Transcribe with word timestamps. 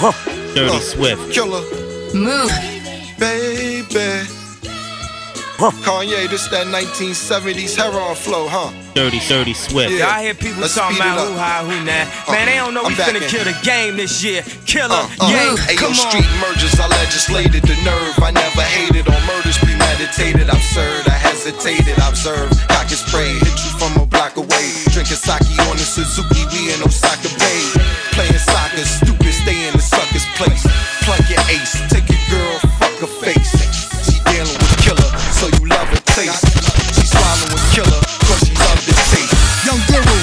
Dirty 0.00 0.78
Swift. 0.80 1.32
Killer, 1.32 1.62
Move. 2.14 2.50
baby. 3.18 4.28
Kanye, 5.56 6.28
this 6.28 6.48
that 6.52 6.68
1970s 6.68 7.80
heroin 7.80 8.12
flow, 8.14 8.44
huh? 8.44 8.68
Dirty, 8.92 9.20
dirty 9.24 9.54
Swift. 9.56 9.88
Yeah. 9.88 10.04
Y'all 10.12 10.20
hear 10.20 10.34
people 10.36 10.60
Let's 10.60 10.76
talking 10.76 11.00
about 11.00 11.16
who 11.16 11.32
high, 11.32 11.64
who 11.64 11.80
nah. 11.80 12.04
Uh, 12.28 12.32
Man, 12.36 12.44
they 12.44 12.60
don't 12.60 12.76
know 12.76 12.84
I'm 12.84 12.92
we 12.92 13.00
finna 13.00 13.24
in. 13.24 13.28
kill 13.32 13.44
the 13.48 13.56
game 13.64 13.96
this 13.96 14.20
year. 14.20 14.44
Killer, 14.68 14.92
Uh, 14.92 15.08
uh, 15.24 15.32
yeah, 15.32 15.56
Ayo, 15.72 15.80
come 15.80 15.96
on. 15.96 16.12
street 16.12 16.28
mergers, 16.44 16.76
I 16.76 16.88
legislated 16.92 17.64
the 17.64 17.76
nerve. 17.88 18.16
I 18.20 18.36
never 18.36 18.60
hated 18.68 19.08
on 19.08 19.16
murders 19.24 19.56
premeditated. 19.64 20.44
Absurd, 20.52 21.08
I 21.08 21.16
hesitated, 21.16 21.96
observed. 22.04 22.52
Cock 22.68 22.92
and 22.92 23.00
spray, 23.00 23.32
hit 23.40 23.56
you 23.64 23.72
from 23.80 23.96
a 23.96 24.04
block 24.04 24.36
away. 24.36 24.66
Drinking 24.92 25.16
sake 25.16 25.40
on 25.64 25.80
the 25.80 25.88
Suzuki, 25.88 26.44
we 26.52 26.68
in 26.76 26.84
Osaka 26.84 27.32
Bay. 27.40 27.64
Playing 28.12 28.40
soccer, 28.44 28.84
stupid, 28.84 29.15
stay 29.46 29.70
in 29.70 29.72
the 29.78 29.82
sucker's 29.82 30.26
place. 30.34 30.66
Plug 31.06 31.22
your 31.30 31.38
ace, 31.54 31.78
take 31.86 32.10
your 32.10 32.18
girl, 32.26 32.58
fuck 32.82 32.98
her 32.98 33.12
face. 33.22 33.54
She 34.02 34.18
dealing 34.26 34.50
with 34.58 34.74
killer, 34.82 35.10
so 35.30 35.46
you 35.46 35.70
love 35.70 35.86
her 35.86 36.02
taste. 36.18 36.42
She 36.98 37.06
swallowing 37.06 37.62
killer, 37.70 38.00
cause 38.26 38.42
she 38.42 38.54
love 38.58 38.80
the 38.82 38.94
taste. 39.14 39.30
Young 39.62 39.78
Guru, 39.86 40.18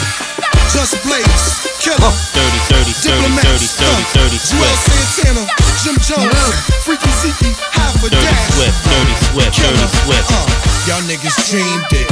Just 0.76 1.00
Blaze, 1.08 1.64
Killer, 1.80 2.12
Dirty, 2.36 2.60
dirty, 2.68 2.92
dirty, 3.00 3.32
dirty, 3.40 3.68
dirty, 3.80 4.04
dirty 4.12 4.40
Joel 4.44 4.76
Swift. 4.76 5.08
Santana, 5.16 5.44
Jim 5.80 5.96
Jones, 6.04 6.52
Freaky 6.84 7.12
Zeke, 7.24 7.56
half 7.72 7.96
a 8.04 8.12
Dirty 8.12 8.28
dash. 8.28 8.44
Swift, 8.60 8.76
dirty 8.92 9.16
Swift, 9.32 9.56
dirty 9.56 9.88
Swift. 10.04 10.28
uh, 10.36 10.48
y'all 10.88 11.04
niggas 11.08 11.36
dreamed 11.48 11.92
it. 11.96 12.08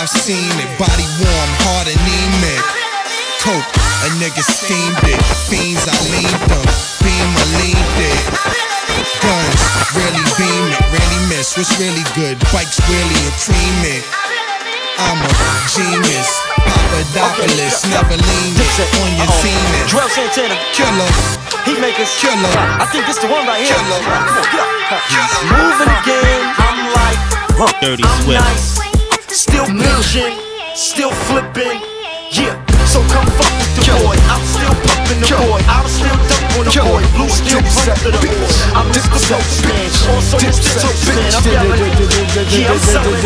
I've 0.00 0.08
seen 0.08 0.48
it, 0.56 0.70
body 0.80 1.04
warm, 1.20 1.50
heart 1.68 1.88
anemic. 1.92 2.95
Coke, 3.46 3.70
a 4.02 4.08
nigga 4.18 4.42
steamed 4.42 4.98
it. 5.06 5.22
Fiends, 5.46 5.86
I 5.86 5.94
leaned 6.10 6.42
them. 6.50 6.66
Beam, 6.98 7.30
I 7.30 7.44
leaned 7.62 7.98
it. 8.02 8.18
Guns, 9.22 9.62
really 9.94 10.24
beam 10.34 10.64
it, 10.74 10.82
really 10.90 11.20
miss. 11.30 11.54
What's 11.54 11.70
really 11.78 12.02
good? 12.18 12.34
Bikes, 12.50 12.82
really 12.90 13.14
and 13.22 13.36
cream 13.38 13.78
it. 13.86 14.02
I'm 14.98 15.22
a 15.22 15.30
genius. 15.70 16.26
Papadopoulos, 16.66 17.86
never 17.86 18.18
lean 18.18 18.52
it 18.58 18.90
on 18.98 19.10
your 19.14 19.30
zenith. 19.38 19.94
Juelz 19.94 20.10
Santana, 20.18 20.58
Killer, 20.74 21.10
he 21.62 21.78
make 21.78 21.98
us 22.02 22.10
Killer. 22.18 22.50
I 22.82 22.86
think 22.90 23.06
this 23.06 23.18
the 23.22 23.28
one 23.30 23.46
right 23.46 23.62
here. 23.62 23.70
killer. 23.78 24.02
He's 25.06 25.34
moving 25.54 25.90
again. 26.02 26.42
I'm 26.58 26.78
like, 26.98 27.20
Dirty 27.80 28.02
I'm 28.02 28.22
Swift. 28.26 28.42
nice. 28.42 28.82
Still 29.30 29.66
pitching, 29.66 30.34
still 30.74 31.12
flipping. 31.30 31.78
Yeah, 32.32 32.56
so 32.90 33.00
come 33.12 33.26
fuck 33.38 33.38
with 33.38 33.45
boy. 33.84 34.16
I'm 34.28 34.44
still 34.44 34.95
pumping 35.06 35.20
the 35.22 35.36
boy. 35.38 35.60
I'm 35.70 35.86
still 35.86 36.16
dunk 36.26 36.58
on 36.58 36.64
the 36.66 36.72
boy. 36.82 37.02
Blue 37.14 37.30
still 37.30 37.62
pump 37.62 37.98
to 38.02 38.10
the 38.10 38.18
boy. 38.18 38.50
I'm 38.74 38.88
just 38.92 39.10
the 39.10 39.20
toast 39.30 39.62
man. 39.66 39.86
Also, 40.10 40.36
it's 40.42 40.58
the 40.58 40.70
toast 40.82 41.02
man. 41.06 41.30
I'm 41.30 41.46
yelling. 41.46 41.94
Yeah, 42.50 42.72
I'm 42.72 42.78
selling. 42.82 43.22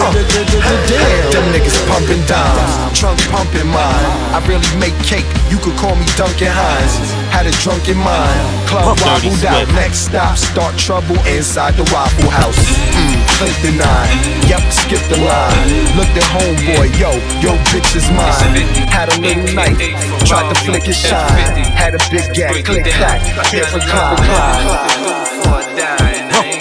Them 1.33 1.45
niggas 1.53 1.79
pumping 1.89 2.23
dimes, 2.27 2.99
trunk 2.99 3.21
pumping 3.31 3.69
mine. 3.69 4.09
I 4.35 4.43
really 4.47 4.67
make 4.79 4.97
cake, 5.05 5.27
you 5.49 5.59
could 5.59 5.77
call 5.77 5.97
me 5.97 6.05
Duncan 6.17 6.53
Hines. 6.53 6.95
Had 7.31 7.47
a 7.47 7.55
drunken 7.63 7.97
mind, 7.97 8.45
club 8.69 8.99
wobbled 9.01 9.45
out. 9.45 9.67
Next 9.75 10.11
stop, 10.11 10.37
start 10.37 10.77
trouble 10.77 11.17
inside 11.27 11.75
the 11.75 11.87
Waffle 11.95 12.31
House. 12.31 12.59
Mm, 12.93 13.15
click 13.39 13.57
the 13.63 13.73
nine, 13.79 14.17
yep, 14.51 14.63
skip 14.73 15.03
the 15.09 15.19
line. 15.23 15.67
Looked 15.97 16.17
at 16.19 16.27
homeboy, 16.35 16.91
yo, 16.99 17.15
yo, 17.41 17.55
bitch 17.71 17.97
is 17.97 18.07
mine. 18.11 18.67
Had 18.91 19.09
a 19.15 19.17
little 19.21 19.47
knife, 19.55 19.79
tried 20.27 20.53
to 20.53 20.57
flick 20.67 20.85
his 20.85 20.99
shine. 20.99 21.70
Had 21.77 21.95
a 21.95 21.99
big 22.11 22.33
gap, 22.35 22.55
click 22.65 22.85
clack, 22.85 23.21
different 23.51 23.85
kind 23.85 24.19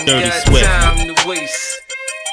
Dirty 0.05 0.31
Swift. 0.45 1.79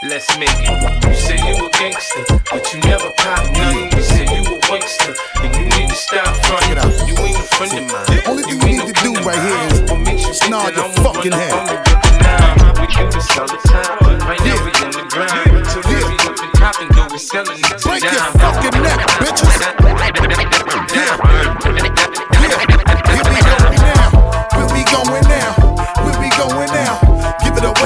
Let's 0.09 0.39
make 0.39 0.49
it. 0.53 1.09
You 1.09 1.15
say 1.15 1.37
you 1.37 1.67
a 1.67 1.71
gangster, 1.71 2.23
but 2.53 2.63
you 2.73 2.81
never 2.81 3.11
pop 3.17 3.43
none. 3.53 3.91
You 3.91 4.03
say 4.03 4.23
you 4.23 4.43
a 4.45 4.61
wankster, 4.71 5.17
and 5.43 5.55
you 5.57 5.65
need 5.77 5.89
to 5.89 5.95
stop 5.97 6.37
fronting. 6.47 6.79
You 7.09 7.17
ain't 7.25 7.37
a 7.37 7.43
friend 7.43 7.73
of 7.73 7.85
mine. 7.91 8.07
The 8.07 8.23
only 8.29 8.43
thing 8.45 8.61
you 8.61 8.67
need 8.67 8.95
to 8.95 9.03
do 9.03 9.13
right 9.25 9.41
here 9.41 9.61
is 9.73 9.81
What 9.91 10.01
makes 10.01 10.23
you 10.23 10.35
think 10.35 10.51
nod 10.53 10.75
that 10.75 10.77
your 10.77 10.85
I'm 10.85 10.93
fucking 11.03 11.33
head. 11.33 11.51
from 11.51 11.67
the 11.67 11.77
river 11.81 12.13
now? 12.23 12.81
We 12.81 12.87
do 12.87 13.05
this 13.11 13.29
all 13.37 13.49
the 13.49 13.59
time. 13.67 14.21
Right 14.29 14.41
now 14.47 14.59
we 14.63 14.71
in 14.85 14.91
the 14.95 15.05
grind. 15.11 15.65
Till 15.75 15.83
we 15.91 15.97
be 16.07 16.17
up 16.23 16.39
and 16.39 16.53
popping, 16.55 16.89
though 16.95 17.09
we 17.11 17.19
selling 17.19 17.59
it 17.59 17.67
to 17.67 17.89
Break 17.89 18.05
your 18.05 18.31
fucking 18.37 18.77
neck, 18.85 19.01
bitches. 19.19 19.59
Yeah. 20.95 22.26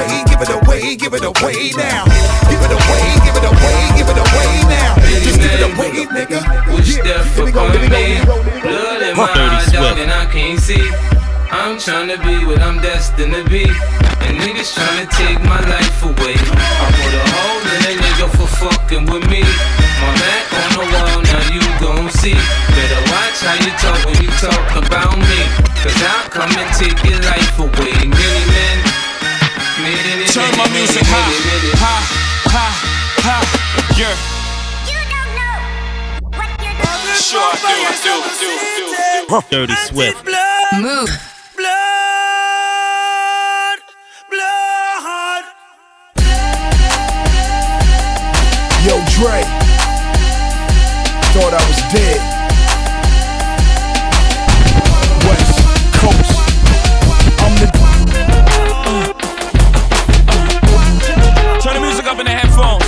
Away, 0.01 0.23
give 0.25 0.41
it 0.41 0.49
away, 0.49 0.95
give 0.95 1.13
it 1.13 1.23
away 1.23 1.71
now. 1.77 2.05
Give 2.49 2.61
it 2.61 2.73
away, 2.73 3.05
give 3.25 3.35
it 3.37 3.45
away, 3.45 3.77
give 3.97 4.09
it 4.09 4.17
away 4.17 4.51
now. 4.69 4.95
Just 5.21 5.39
give 5.39 5.53
it 5.53 5.63
away, 5.69 5.91
nigga. 6.09 6.41
Wish 6.73 6.97
Yeah. 6.97 7.03
death 7.03 7.35
Here 7.35 7.45
we 7.45 7.51
go, 7.51 7.65
upon 7.65 7.71
here 7.71 7.81
we 7.81 7.87
go, 7.87 7.95
me. 7.97 8.03
here 8.05 8.19
we 8.19 8.25
go, 8.25 8.41
here 8.41 8.53
we. 8.55 8.61
Blood 8.61 9.01
in 9.01 9.17
my 9.17 9.29
eyes, 9.29 9.71
dog, 9.71 9.97
and 9.99 10.11
I 10.11 10.25
can't 10.25 10.59
see. 10.59 10.83
I'm 11.51 11.75
tryna 11.77 12.17
be 12.23 12.45
what 12.45 12.61
I'm 12.61 12.79
destined 12.81 13.33
to 13.33 13.43
be. 13.43 13.65
And 14.21 14.37
niggas 14.39 14.71
tryna 14.77 15.05
take 15.11 15.41
my 15.43 15.59
life 15.67 16.03
away. 16.03 16.35
I 16.37 16.87
put 16.97 17.13
a 17.13 17.23
hole 17.35 17.65
in 17.75 17.81
a 17.91 17.93
nigga 18.01 18.27
for 18.37 18.47
fucking 18.61 19.05
with 19.11 19.25
me. 19.29 19.43
My 20.01 20.11
back 20.23 20.45
on 20.61 20.69
the 20.77 20.85
wall, 20.93 21.17
now 21.21 21.43
you 21.53 21.61
gon' 21.81 22.09
see. 22.09 22.37
Better 22.73 23.01
watch 23.11 23.37
how 23.45 23.57
you 23.65 23.71
talk 23.83 23.99
when 24.05 24.17
you 24.23 24.31
talk 24.39 24.65
about 24.77 25.17
me. 25.17 25.41
Cause 25.83 25.97
I'll 26.13 26.29
come 26.29 26.49
and 26.57 26.69
take 26.77 26.97
your 27.03 27.19
life 27.25 27.57
away. 27.59 27.93
Many 28.07 28.50
my 30.61 30.69
music 30.73 31.01
many, 31.01 31.09
high, 31.09 31.33
many. 31.49 31.73
high, 31.73 32.05
high, 32.53 32.69
high. 33.25 33.41
Yeah. 33.97 34.13
You 34.85 35.01
don't 35.09 35.33
know 35.33 35.57
what 36.37 36.53
you're 36.61 36.77
doing. 36.77 37.17
Sure 37.17 37.41
I 37.41 37.57
do, 37.57 37.73
I 37.81 37.97
do, 38.05 38.13
do, 38.37 38.53
do, 38.61 39.41
do. 39.41 39.41
Dirty 39.49 39.73
Swift. 39.89 40.21
Move. 40.77 41.09
Blood, 41.57 41.81
blood. 44.29 45.45
Yo, 48.85 49.01
Dre. 49.17 49.41
Thought 51.33 51.53
I 51.57 51.61
was 51.67 51.81
dead. 51.91 52.30
In 62.21 62.29
the 62.29 62.37
headphones. 62.37 62.85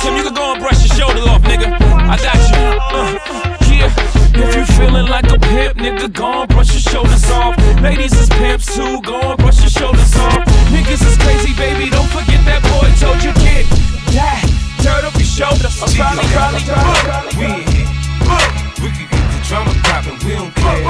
Tim, 0.00 0.16
you 0.16 0.24
can 0.24 0.32
go 0.32 0.56
and 0.56 0.60
brush 0.64 0.80
your 0.80 0.96
shoulder 0.96 1.20
off, 1.28 1.44
nigga. 1.44 1.68
I 2.08 2.16
got 2.16 2.40
you. 2.48 2.56
Uh, 2.56 3.20
uh, 3.36 3.52
yeah. 3.68 3.92
If 4.32 4.56
you 4.56 4.64
feeling 4.80 5.04
like 5.04 5.28
a 5.28 5.36
pimp, 5.36 5.76
nigga, 5.76 6.08
go 6.08 6.40
and 6.40 6.48
brush 6.48 6.72
your 6.72 6.80
shoulders 6.80 7.28
off. 7.28 7.60
Ladies 7.84 8.16
is 8.16 8.30
pimps 8.30 8.64
too, 8.72 9.02
go 9.04 9.20
and 9.20 9.36
brush 9.36 9.60
your 9.60 9.68
shoulders 9.68 10.16
off. 10.16 10.40
Niggas 10.72 11.04
is 11.04 11.20
crazy, 11.20 11.52
baby, 11.52 11.92
don't 11.92 12.08
forget 12.08 12.40
that 12.48 12.64
boy 12.64 12.88
told 12.96 13.20
you 13.20 13.36
kid. 13.44 13.68
Yeah, 14.08 14.40
dirt 14.80 15.04
up 15.04 15.12
your 15.20 15.28
shoulders. 15.28 15.76
I'm 15.84 15.92
probably, 15.92 16.24
probably, 16.32 16.64
probably, 16.64 17.36
we 17.36 17.84
uh, 18.24 18.40
We 18.80 18.88
can 18.88 19.04
get 19.04 19.20
the 19.20 19.40
drama 19.44 19.76
poppin', 19.84 20.16
we 20.24 20.32
don't 20.32 20.48
care. 20.56 20.80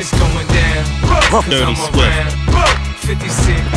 It's 0.00 0.16
going 0.16 0.48
down. 0.56 0.88
Dirty 1.52 1.76
Swift. 1.76 2.32
56. 3.04 3.67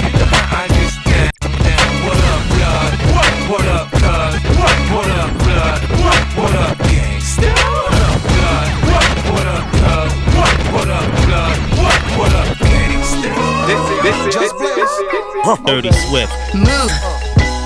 Dirty 15.66 15.92
Swift. 15.92 16.32
Move. 16.56 16.92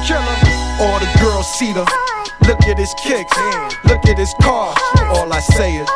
killer. 0.05 0.37
All 0.81 0.99
the 0.99 1.09
girls 1.21 1.47
see 1.59 1.71
the. 1.73 1.85
Look 2.47 2.61
at 2.63 2.77
his 2.77 2.93
kicks, 3.01 3.35
look 3.85 4.05
at 4.05 4.17
his 4.17 4.33
car. 4.41 4.75
All 5.09 5.31
I 5.33 5.39
say 5.39 5.77
is, 5.77 5.89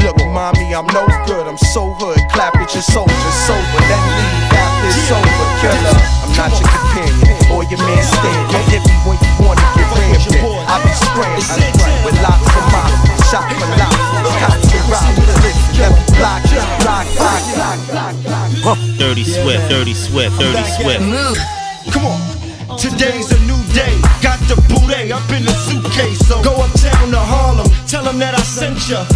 Look, 0.00 0.16
mommy, 0.32 0.74
I'm 0.74 0.86
no 0.86 1.06
good. 1.26 1.46
I'm 1.46 1.58
so 1.58 1.92
hood. 1.98 2.18
Clap 2.30 2.56
at 2.56 2.72
your 2.72 2.82
soldiers, 2.82 3.34
sober. 3.46 3.57
Dirty 19.08 19.24
Swift. 19.24 19.70
Dirty 19.70 19.94
Swift. 19.94 20.38
Dirty 20.38 20.68
Swift. 20.76 21.00
Move. 21.00 21.40
Come 21.96 22.04
on. 22.04 22.20
Oh. 22.68 22.76
Today's 22.76 23.32
a 23.32 23.40
new 23.48 23.56
day. 23.72 23.96
Got 24.20 24.36
the 24.52 24.56
booty 24.68 25.10
up 25.10 25.24
in 25.32 25.48
the 25.48 25.56
suitcase. 25.64 26.20
So 26.28 26.36
go 26.44 26.52
uptown 26.60 27.08
to 27.16 27.16
Harlem. 27.16 27.64
Tell 27.88 28.04
them 28.04 28.18
that 28.18 28.34
I 28.34 28.42
sent 28.44 28.76
ya. 28.84 29.08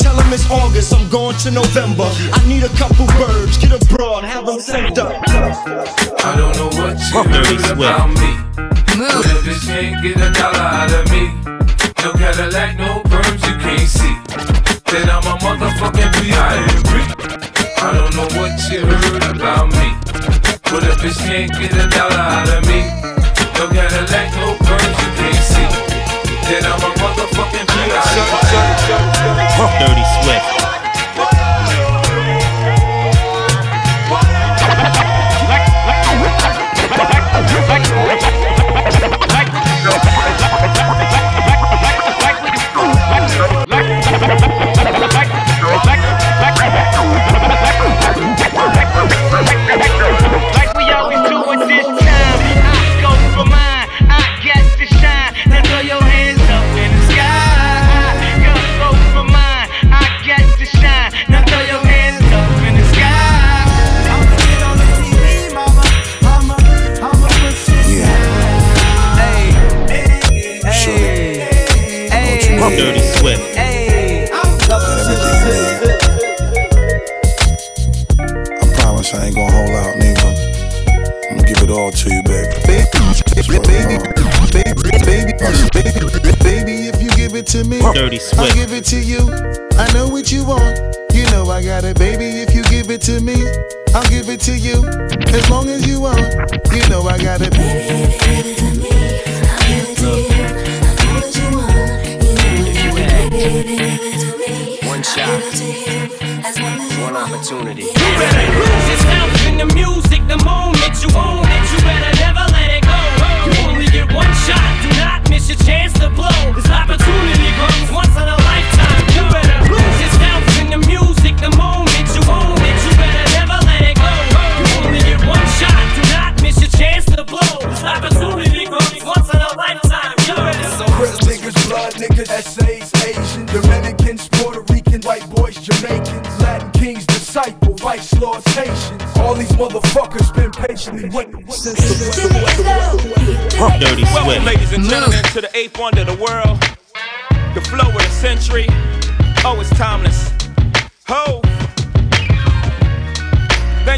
Tell 0.00 0.16
them 0.16 0.32
it's 0.32 0.48
August, 0.48 0.94
I'm 0.94 1.10
going 1.10 1.36
to 1.44 1.50
November. 1.50 2.08
I 2.32 2.40
need 2.48 2.64
a 2.64 2.72
couple 2.80 3.04
birds, 3.20 3.58
get 3.58 3.76
abroad, 3.76 4.24
have 4.24 4.46
them 4.46 4.58
sent 4.60 4.96
up. 4.96 5.12
I 5.12 6.32
don't 6.40 6.56
know 6.56 6.72
what 6.80 6.96
you 6.96 7.20
Dirty 7.28 7.68
about 7.68 8.16
me. 8.16 8.40
But 8.96 9.28
if 9.28 9.44
bitch 9.44 9.68
can't 9.68 10.00
get 10.00 10.16
a 10.24 10.32
dollar 10.32 10.56
out 10.56 10.88
of 10.88 11.04
me, 11.12 11.28
no 12.00 12.16
Cadillac, 12.16 12.78
no 12.80 13.04
perms 13.12 13.44
you 13.44 13.60
can't 13.60 13.92
see. 13.92 14.16
Then 14.88 15.10
I'm 15.12 15.20
a 15.20 15.36
motherfucking 15.36 16.12
P.I.M.P. 16.16 17.33
I 17.84 17.92
don't 17.92 18.16
know 18.16 18.24
what 18.40 18.56
you 18.72 18.80
heard 18.80 19.36
about 19.36 19.68
me. 19.68 19.92
But 20.72 20.84
if 20.88 20.96
bitch 21.04 21.20
can't 21.20 21.52
get 21.52 21.76
a 21.76 21.86
dollar 21.92 22.16
out 22.16 22.48
of 22.48 22.64
me, 22.64 22.80
no 23.60 23.68
Cadillac, 23.68 24.32
no 24.40 24.56
perms 24.64 24.96
you 25.04 25.10
can't 25.20 25.44
see. 25.44 25.68
Then 26.48 26.64
I'm 26.64 26.80
a 26.80 26.90
motherfucking. 26.96 27.68
Dirty 29.80 30.04
Swift. 30.22 30.73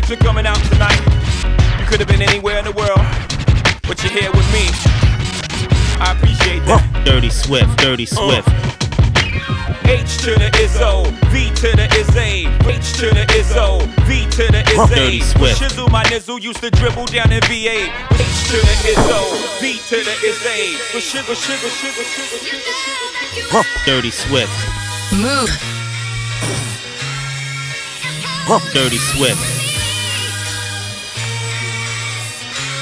For 0.06 0.16
coming 0.22 0.46
out 0.46 0.62
tonight. 0.70 1.00
You 1.80 1.86
could 1.86 1.98
have 1.98 2.06
been 2.06 2.22
anywhere 2.22 2.58
in 2.58 2.64
the 2.64 2.70
world, 2.78 3.02
but 3.88 3.98
you're 4.04 4.14
here 4.14 4.30
with 4.30 4.46
me. 4.54 4.70
I 5.98 6.14
appreciate 6.14 6.62
that. 6.70 7.02
Dirty 7.04 7.30
Swift. 7.30 7.76
Dirty 7.78 8.06
uh. 8.06 8.14
Swift. 8.14 8.48
H 9.82 10.18
to 10.22 10.34
the 10.38 10.50
Izzo, 10.62 11.10
V 11.30 11.50
to 11.58 11.74
the 11.74 11.86
Izzy, 11.98 12.46
H 12.70 12.94
to 12.98 13.06
the 13.10 13.26
Izzo, 13.34 13.82
V 14.06 14.26
to 14.30 14.46
the 14.50 14.62
Dirty 14.94 15.18
Izzy. 15.18 15.38
Swift. 15.38 15.60
Shizzle, 15.60 15.90
my 15.90 16.02
nizzle 16.04 16.40
used 16.40 16.60
to 16.62 16.70
dribble 16.70 17.06
down 17.06 17.32
in 17.32 17.40
VA. 17.50 17.90
H 17.90 18.38
to 18.50 18.58
the 18.62 18.76
Izzo, 18.94 19.20
V 19.58 19.78
to 19.90 19.96
the 20.06 20.14
Izzy. 20.22 20.78
Shizzle, 21.02 21.34
shizzle, 21.34 21.70
shizzle, 21.70 22.06
shizzle, 22.06 22.42
shizzle, 22.46 22.74
shizzle. 23.50 23.86
Dirty 23.86 24.10
Swift. 24.10 24.54
Move. 25.10 25.50
Dirty 28.72 28.98
Swift. 28.98 29.75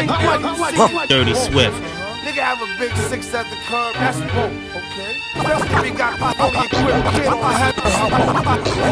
Nigga 0.00 0.40
might, 0.40 0.40
might, 0.40 0.92
might, 0.94 1.08
Dirty 1.08 1.34
Swift. 1.34 1.76
Nigga 2.24 2.40
have 2.40 2.60
a 2.60 2.68
big 2.78 2.94
six 3.08 3.32
at 3.34 3.44
the 3.48 3.56
curb, 3.68 3.92
that's 3.96 4.20
whoa, 4.32 4.48
okay? 4.76 5.16
Especially 5.36 5.76
if 5.76 5.84
he 5.84 5.90
got 5.92 6.16
fully 6.36 6.56
equipped 6.68 7.16
kid. 7.16 7.28
I 7.28 7.52
had, 7.52 7.76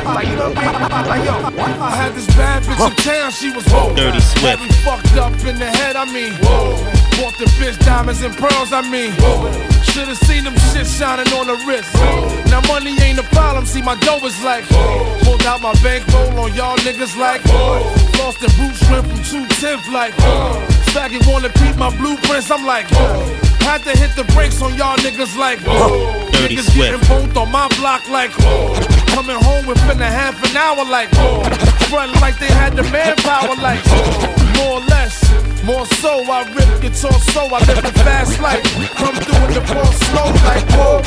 like, 0.05 0.29
you 0.29 0.37
know 0.37 0.49
what 0.49 0.59
I 0.59 0.69
mean? 0.69 1.09
Like, 1.09 1.25
yo, 1.25 1.37
I 1.81 1.91
had 1.97 2.13
this 2.13 2.27
bad 2.37 2.63
bitch 2.65 2.89
in 2.89 2.97
town, 3.05 3.31
she 3.33 3.53
was 3.53 3.65
whoa. 3.69 3.95
Dirty 3.95 4.21
Swift. 4.21 4.61
Had 4.61 4.75
fucked 4.85 5.17
up 5.17 5.33
in 5.45 5.59
the 5.59 5.69
head, 5.69 5.97
I 5.97 6.05
mean, 6.13 6.33
whoa. 6.45 6.77
Bought 7.21 7.37
the 7.37 7.49
bitch 7.61 7.79
diamonds 7.85 8.23
and 8.23 8.37
pearls, 8.37 8.73
I 8.73 8.81
mean, 8.85 9.13
whoa. 9.21 9.49
Should've 9.93 10.17
seen 10.29 10.45
them 10.45 10.57
shit 10.73 10.87
shining 10.87 11.29
on 11.33 11.49
the 11.49 11.57
wrist. 11.65 11.93
Now 12.53 12.61
money 12.69 12.97
ain't 13.01 13.19
a 13.19 13.29
problem, 13.33 13.65
see 13.65 13.83
my 13.83 13.97
dough 14.01 14.25
is 14.25 14.41
like, 14.45 14.65
pulled 15.25 15.45
out 15.45 15.61
my 15.61 15.73
bankroll 15.81 16.33
on 16.41 16.55
y'all 16.55 16.77
niggas 16.85 17.17
like, 17.17 17.45
lost 18.17 18.41
the 18.41 18.49
boot 18.57 18.77
shrimp 18.77 19.05
from 19.09 19.21
210th 19.21 19.89
like, 19.93 20.13
faggot 20.93 21.27
wanna 21.31 21.51
peep 21.51 21.77
my 21.77 21.95
blueprints, 21.97 22.51
I'm 22.51 22.65
like, 22.65 22.87
had 23.69 23.83
to 23.85 23.97
hit 23.97 24.15
the 24.17 24.25
brakes 24.33 24.63
on 24.63 24.75
y'all 24.77 24.97
niggas 24.99 25.37
like, 25.37 25.61
Dirty 26.33 26.57
niggas 26.57 26.75
getting 26.75 27.01
both 27.09 27.37
on 27.37 27.51
my 27.51 27.69
block 27.77 28.09
like, 28.09 28.33
coming 29.13 29.37
home 29.37 29.67
within 29.67 30.01
a 30.01 30.11
half 30.11 30.37
an 30.49 30.57
hour 30.57 30.85
like, 30.85 31.11
front 31.89 32.13
like 32.21 32.39
they 32.39 32.49
had 32.49 32.77
the 32.77 32.83
manpower 32.85 33.55
like, 33.61 33.85
more 34.57 34.81
or 34.81 34.85
less. 34.87 35.29
More 35.65 35.85
so, 36.01 36.25
I 36.25 36.49
rip 36.57 36.81
guitar 36.81 37.13
so 37.13 37.45
I 37.45 37.61
live 37.69 37.85
a 37.85 37.93
fast 38.01 38.41
life. 38.41 38.65
Come 38.97 39.15
through 39.21 39.45
in 39.47 39.53
the 39.53 39.65
ball 39.69 39.93
slow 40.09 40.33
like 40.49 40.65
whoa. 40.73 41.05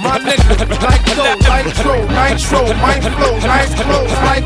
My 0.00 0.16
nigga, 0.16 0.56
like 0.80 1.04
go, 1.12 1.28
nitro, 1.44 2.08
nitro, 2.08 2.62
my 2.80 2.96
flow, 2.96 3.36
nice 3.44 3.74
clothes 3.76 4.16
like 4.24 4.39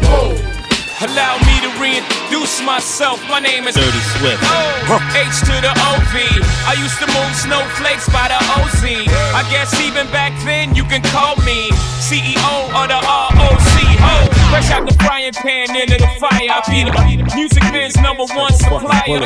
myself. 2.64 3.20
My 3.28 3.40
name 3.40 3.68
is 3.68 3.74
Dirty 3.74 4.02
Swift. 4.16 4.40
O 4.88 4.96
H 5.12 5.40
to 5.44 5.54
the 5.60 5.72
OV. 5.92 6.14
I 6.64 6.74
used 6.80 6.98
to 6.98 7.06
move 7.12 7.32
snowflakes 7.36 8.08
by 8.08 8.28
the 8.32 8.40
OZ. 8.56 8.82
I 9.36 9.44
guess 9.52 9.78
even 9.80 10.06
back 10.08 10.32
then 10.44 10.74
you 10.74 10.84
can 10.84 11.02
call 11.12 11.36
me 11.44 11.68
CEO 12.00 12.56
of 12.72 12.88
the 12.88 12.98
ROC. 13.04 13.76
Ho, 14.00 14.14
fresh 14.50 14.70
out 14.72 14.88
the 14.88 14.94
frying 15.04 15.32
pan 15.32 15.76
into 15.76 15.96
the 16.00 16.08
fire. 16.18 16.48
I 16.48 16.60
be 16.68 16.84
the 16.88 17.34
music 17.36 17.62
biz 17.72 17.96
number 18.00 18.24
one 18.32 18.52
supplier. 18.52 19.20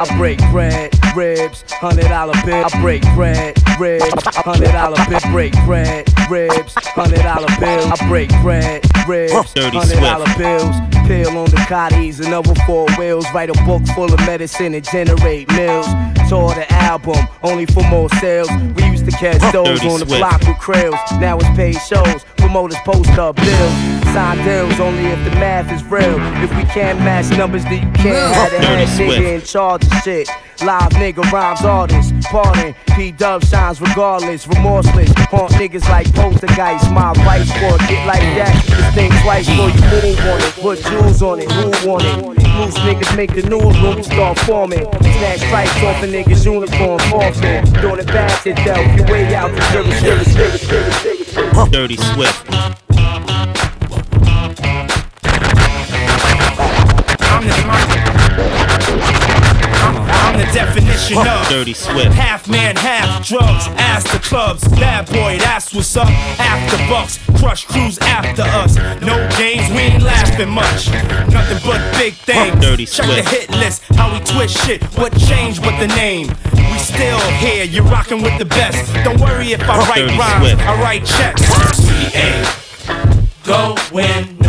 I 0.00 0.16
break 0.16 0.38
bread, 0.50 0.92
ribs, 1.16 1.64
hundred 1.70 2.08
dollar 2.08 2.34
bill. 2.44 2.64
I 2.64 2.80
break 2.80 3.02
bread, 3.14 3.56
ribs, 3.78 4.24
hundred 4.36 4.72
dollar 4.72 4.96
bill. 5.08 5.20
Break 5.32 5.52
bread, 5.64 6.08
ribs, 6.30 6.74
hundred 6.76 7.22
dollar 7.22 7.48
bill. 7.60 7.92
I 7.92 8.08
break 8.08 8.30
bread, 8.42 8.82
ribs, 9.08 9.52
hundred 9.56 10.00
dollar 10.00 10.26
bills. 10.38 10.76
Pill 11.06 11.36
on 11.36 11.50
the 11.50 11.56
cotties, 11.68 12.24
another 12.24 12.54
four 12.66 12.86
wheels. 12.96 13.26
Write 13.34 13.50
a 13.50 13.64
book 13.64 13.82
full 13.94 14.12
of 14.12 14.18
medicine 14.20 14.74
and 14.74 14.84
generate 14.84 15.48
mills. 15.52 15.86
Tour 16.28 16.54
the 16.54 16.66
album, 16.72 17.26
only 17.42 17.66
for 17.66 17.82
more 17.88 18.08
sales. 18.20 18.48
We 18.76 18.84
used 18.86 19.04
to 19.06 19.10
catch 19.12 19.40
those 19.52 19.80
Dirty 19.80 19.88
on 19.88 20.00
the 20.00 20.06
Swift. 20.06 20.20
block 20.20 20.40
with 20.40 20.56
krills. 20.56 21.20
Now 21.20 21.36
it's 21.38 21.48
paid 21.50 21.76
shows, 21.88 22.24
promoters 22.36 22.78
post 22.84 23.10
up 23.18 23.36
bills. 23.36 23.72
Sign 24.14 24.38
deals 24.44 24.78
only 24.80 25.06
if 25.06 25.22
the 25.24 25.30
math 25.40 25.70
is 25.72 25.82
real. 25.84 26.16
If 26.42 26.54
we 26.56 26.64
can't 26.64 26.98
match 27.00 27.30
numbers, 27.36 27.64
then 27.64 27.86
you 27.86 27.92
can't 27.92 28.34
have 28.34 28.50
the 28.50 28.58
Dirty 28.58 28.66
head 28.66 28.88
nigga 28.88 28.96
Swift. 29.16 29.28
in 29.28 29.40
charge 29.42 29.84
of 29.86 29.92
shit. 30.04 30.28
Live 30.62 30.90
nigga 30.92 31.24
rhymes 31.32 31.62
artists, 31.64 32.12
pardon. 32.30 32.74
P 32.94 33.10
Dub 33.10 33.42
shines 33.44 33.80
regardless, 33.80 34.46
remorseless. 34.46 35.10
Haunt 35.32 35.50
niggas 35.52 35.88
like 35.88 36.12
poltergeist. 36.14 36.90
My 36.92 37.10
advice 37.10 37.50
for 37.52 37.74
a 37.74 37.78
get 37.88 38.06
like 38.06 38.20
that 38.38 38.54
is 38.68 38.94
think 38.94 39.12
twice 39.22 39.48
before 39.48 39.70
you 39.70 39.80
move 39.90 40.18
on 40.20 40.38
it. 40.40 40.52
Put 40.62 40.78
jewels 40.92 41.22
on 41.22 41.38
it, 41.40 41.50
who 41.50 41.88
want 41.88 42.04
it? 42.04 42.16
Loose 42.58 42.78
niggas 42.78 43.16
make 43.16 43.34
the 43.34 43.42
news 43.42 43.80
when 43.80 43.96
we 43.96 44.02
start 44.02 44.38
forming. 44.40 44.84
Snatch 45.00 45.40
stripes 45.40 45.82
off 45.82 46.02
a 46.02 46.06
nigga's 46.06 46.44
uniform, 46.44 46.98
forfeit. 47.10 47.64
Doing 47.80 48.00
it 48.00 48.06
bad 48.06 48.42
to 48.42 48.52
Delph, 48.52 48.96
you 48.96 49.04
way 49.12 49.34
out 49.34 49.50
the. 49.50 49.60
Dirty 51.70 51.96
Swift. 51.96 52.81
Definition 60.52 61.18
of 61.18 61.48
Dirty 61.48 61.72
Swift. 61.72 62.12
half 62.12 62.48
man, 62.48 62.76
half 62.76 63.26
drugs. 63.26 63.66
Ass 63.78 64.04
the 64.12 64.18
clubs, 64.18 64.66
bad 64.68 65.06
boy, 65.06 65.38
that's 65.38 65.74
what's 65.74 65.96
up. 65.96 66.08
After 66.38 66.76
bucks, 66.88 67.18
crush 67.38 67.64
crews 67.64 67.98
after 67.98 68.42
us. 68.42 68.76
No 69.00 69.16
games, 69.38 69.68
we 69.70 69.92
ain't 69.92 70.02
laughing 70.02 70.50
much. 70.50 70.88
Nothing 71.32 71.58
but 71.64 71.80
big 71.98 72.14
things. 72.14 72.60
Dirty 72.60 72.86
Check 72.86 73.06
the 73.06 73.22
hit 73.22 73.50
list, 73.50 73.82
how 73.96 74.12
we 74.12 74.20
twist 74.24 74.56
shit. 74.64 74.82
What 74.98 75.16
changed 75.18 75.62
but 75.62 75.78
the 75.78 75.88
name? 75.88 76.28
We 76.54 76.78
still 76.78 77.18
here, 77.38 77.64
you're 77.64 77.84
rocking 77.84 78.22
with 78.22 78.38
the 78.38 78.44
best. 78.44 78.92
Don't 79.04 79.20
worry 79.20 79.52
if 79.52 79.62
I 79.62 79.78
write 79.88 80.06
Dirty 80.06 80.18
rhymes, 80.18 80.48
Swift. 80.48 80.62
I 80.62 80.82
write 80.82 81.04
checks. 81.06 81.42
We 81.88 82.20
ain't 82.20 82.62
going 83.44 84.41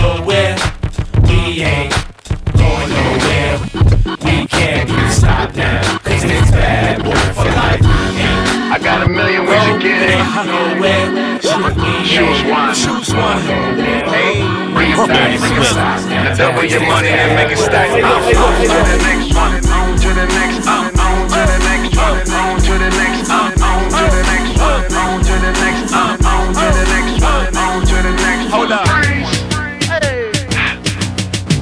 your 16.71 16.85
money 16.85 17.09
and 17.09 17.35
make 17.35 17.51
it 17.51 17.57
stack. 17.57 17.89
On 17.91 17.99
to 17.99 18.79
the 18.87 18.97
next 19.03 19.35
one, 19.35 19.59
on 19.67 19.97
to 19.97 20.09
the 20.13 20.25
next, 20.27 20.67
uh, 20.67 21.03
on 21.03 21.27
to 21.27 21.41
the 21.43 21.57
next 21.67 21.97
one, 21.97 22.23
uh. 22.23 22.39
on 22.39 22.59
to 22.61 22.73
the 22.77 22.89
next, 22.89 23.29
uh, 23.29 23.63
on 23.63 23.89
to 23.89 24.03
the 24.07 24.21
next 24.31 24.55
one, 24.59 24.83
on 24.93 25.19
to 25.23 25.35
the 25.43 25.51
next, 25.59 25.93
on 25.93 26.17
to 26.53 26.65
the 26.71 26.85
next 26.93 27.19
one, 27.23 27.57
on 27.57 27.81
to 27.83 27.95
the 27.99 28.13
next. 28.15 28.51
Hold 28.51 28.71
up. 28.71 28.87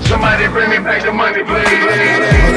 Somebody 0.05 0.47
bring 0.47 0.69
me 0.69 0.77
back 0.77 1.03
the 1.03 1.11
money, 1.11 1.43
please. 1.43 2.51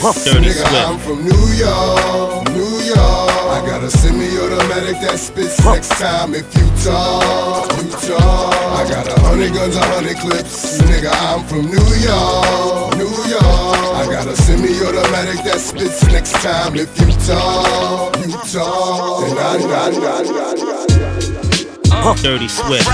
Huh. 0.00 0.12
Nigga, 0.12 0.64
I'm 0.88 0.98
from 0.98 1.24
New 1.24 1.46
York, 1.58 2.48
New 2.50 2.80
York. 2.86 2.96
I 2.96 3.62
got 3.66 3.82
a 3.82 3.90
semi-automatic 3.90 5.00
that 5.02 5.18
spits 5.18 5.62
next 5.64 5.90
time 5.98 6.34
if 6.34 6.46
you 6.56 6.66
talk, 6.84 7.70
you 7.82 7.90
talk. 8.16 8.47
I 8.88 8.90
got 8.90 9.06
a 9.06 9.20
hundred 9.20 9.52
guns 9.52 9.76
and 9.76 9.84
honey 9.84 10.14
clips. 10.14 10.80
Nigga, 10.80 11.12
I'm 11.12 11.44
from 11.44 11.66
New 11.66 11.76
York, 12.00 12.96
New 12.96 13.12
York. 13.28 13.44
I 13.44 14.06
got 14.08 14.26
a 14.26 14.34
semi-automatic 14.34 15.44
that 15.44 15.60
spits 15.60 16.04
next 16.06 16.32
time 16.32 16.74
if 16.74 16.88
you 16.98 17.12
talk, 17.28 18.16
you 18.24 18.32
talk. 18.48 19.28
And 19.28 19.38
I, 19.38 19.60
I, 19.68 19.92
I, 19.92 20.32
I, 22.00 22.22
Dirty 22.22 22.48
Swift. 22.48 22.88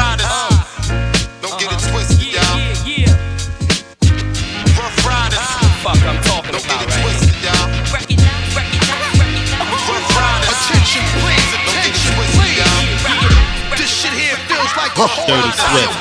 Puff 14.94 15.26
Dirty 15.26 15.50
Swift. 15.50 15.98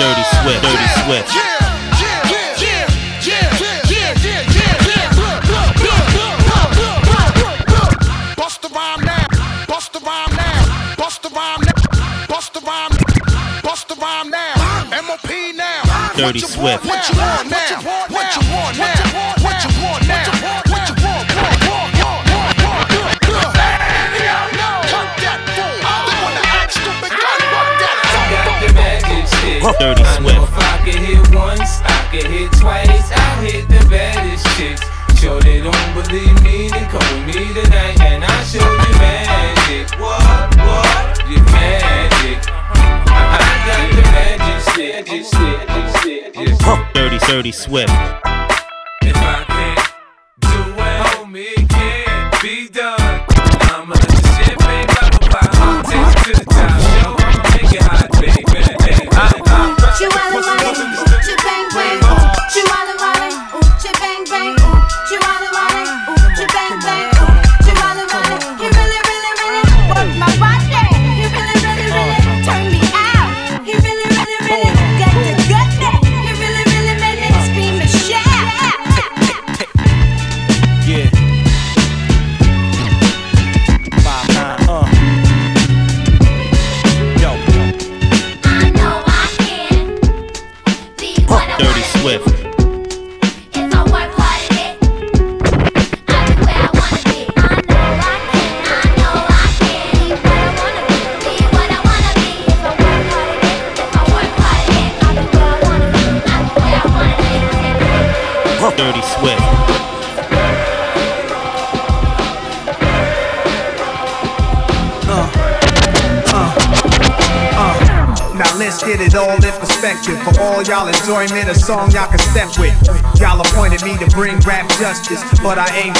Dirty 0.00 0.24
Swift. 0.24 0.62
Dirty 0.62 0.88
Swift. 1.04 1.54
Dirty 16.16 16.40
Swift. 16.40 16.84
Now? 17.50 17.93
Baddest 29.72 29.76
shit. 29.76 29.80
Dirty 29.80 30.02
I 30.02 30.18
know 30.20 30.44
if 30.44 30.58
I 30.58 30.78
could 30.84 30.94
hit 30.94 31.34
once, 31.34 31.80
I 31.82 32.08
could 32.10 32.26
hit 32.30 32.52
twice. 32.52 33.12
I 33.12 33.44
hit 33.44 33.68
the 33.68 33.86
baddest 33.88 34.46
chicks. 34.56 34.82
Sure 35.20 35.40
they 35.40 35.60
don't 35.60 35.94
believe 35.94 36.42
me, 36.42 36.68
then 36.68 36.88
come 36.90 37.26
with 37.26 37.36
me 37.36 37.54
tonight 37.54 38.00
and 38.00 38.24
I'll 38.24 38.44
show 38.44 38.60
you 38.60 38.92
magic. 38.98 39.90
What, 39.98 40.56
what? 40.56 41.20
You 41.28 41.40
magic. 41.52 42.44
I 43.08 43.40
got 43.66 43.88
the 43.96 44.02
magic 44.12 44.58
shit. 44.74 45.06
Dirty, 46.94 47.18
dirty 47.26 47.52
Swift. 47.52 48.33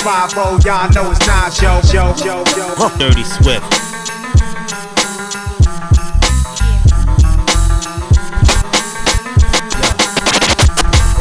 five 0.05 0.31
oh, 0.37 0.61
y'all 0.63 0.93
know 0.93 1.11
it's 1.11 1.25
time, 1.25 1.51
show, 1.51 1.81
show, 1.81 2.13
show, 2.13 2.45
show. 2.53 2.99
Dirty 2.99 3.25
Swift. 3.25 3.65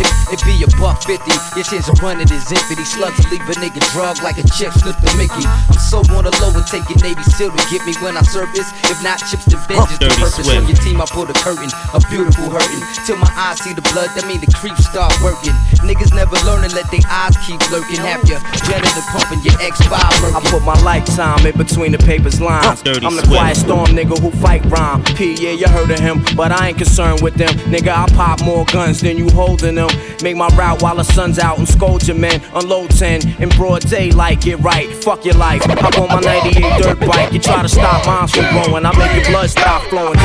It, 0.03 0.35
it 0.35 0.43
be 0.43 0.63
above 0.67 1.01
50, 1.01 1.31
your 1.55 1.63
chins 1.63 1.87
are 1.87 1.95
running 2.03 2.27
this 2.27 2.51
infinity. 2.51 2.83
Slugs 2.83 3.23
leave 3.31 3.47
a 3.47 3.53
nigga 3.55 3.72
drug 3.93 4.17
like 4.25 4.41
a 4.41 4.45
chip 4.57 4.73
slip 4.73 4.97
the 5.05 5.13
Mickey. 5.15 5.45
I'm 5.45 5.77
so 5.77 6.01
on 6.17 6.25
the 6.25 6.33
low 6.41 6.49
and 6.57 6.65
taking 6.65 6.97
Navy 7.05 7.21
SEAL 7.37 7.53
to 7.53 7.63
get 7.69 7.85
me 7.85 7.93
when 8.01 8.17
I 8.17 8.25
surface. 8.25 8.65
If 8.89 8.97
not 9.05 9.21
chips 9.21 9.45
to 9.53 9.57
vengeance, 9.69 9.93
the 10.01 10.09
Dirty 10.09 10.17
purpose 10.17 10.45
Swift. 10.49 10.57
on 10.57 10.65
your 10.65 10.79
team, 10.81 10.97
I 10.97 11.05
pull 11.05 11.29
the 11.29 11.37
curtain. 11.37 11.69
A 11.93 12.01
beautiful 12.09 12.49
hurting. 12.49 12.81
Till 13.05 13.21
my 13.21 13.29
eyes 13.37 13.61
see 13.61 13.77
the 13.77 13.85
blood, 13.93 14.09
that 14.17 14.25
mean 14.25 14.41
the 14.41 14.49
creeps 14.57 14.89
start 14.89 15.13
working. 15.21 15.53
Niggas 15.85 16.09
never 16.17 16.33
learn 16.41 16.65
and 16.65 16.73
let 16.73 16.89
their 16.89 17.05
eyes 17.05 17.37
keep 17.45 17.61
lurking. 17.69 18.01
Have 18.01 18.25
your 18.25 18.41
janitor 18.65 19.05
pumping 19.13 19.45
your 19.45 19.53
X5 19.61 19.93
I 19.93 20.41
put 20.49 20.65
my 20.65 20.75
lifetime 20.81 21.45
in 21.45 21.53
between 21.55 21.93
the 21.93 22.01
papers 22.01 22.41
lines. 22.41 22.81
Dirty 22.81 23.05
I'm 23.05 23.13
the 23.13 23.21
Swift. 23.21 23.37
quiet 23.37 23.57
storm 23.57 23.93
nigga 23.93 24.17
who 24.17 24.33
fight 24.41 24.65
rhyme. 24.73 25.05
P, 25.13 25.37
yeah, 25.37 25.53
you 25.53 25.67
heard 25.69 25.91
of 25.91 25.99
him, 25.99 26.25
but 26.35 26.51
I 26.51 26.69
ain't 26.73 26.77
concerned 26.81 27.21
with 27.21 27.35
them. 27.35 27.53
Nigga, 27.69 27.93
I 27.93 28.09
pop 28.17 28.41
more 28.41 28.65
guns 28.65 29.01
than 29.01 29.17
you 29.21 29.29
holding 29.29 29.75
them. 29.75 29.89
Make 30.25 30.35
my 30.35 30.49
route 30.57 30.81
while 30.81 30.95
the 30.95 31.03
sun's 31.03 31.37
out 31.37 31.59
and 31.59 31.67
scold 31.69 32.07
your 32.07 32.17
men. 32.17 32.41
Unload 32.55 32.89
10 32.91 33.41
in 33.41 33.49
broad 33.49 33.82
daylight, 33.83 34.41
get 34.41 34.59
right. 34.59 34.93
Fuck 35.03 35.25
your 35.25 35.35
life. 35.35 35.63
Hop 35.63 35.97
on 35.99 36.07
my 36.09 36.19
98 36.21 36.81
dirt 36.81 36.99
bike. 36.99 37.31
You 37.33 37.39
try 37.39 37.61
to 37.61 37.69
stop 37.69 38.05
mine 38.05 38.27
from 38.27 38.45
growing. 38.51 38.85
I 38.85 38.91
make 38.97 39.13
your 39.15 39.31
blood 39.31 39.49
stop 39.49 39.81
flowing. 39.89 40.17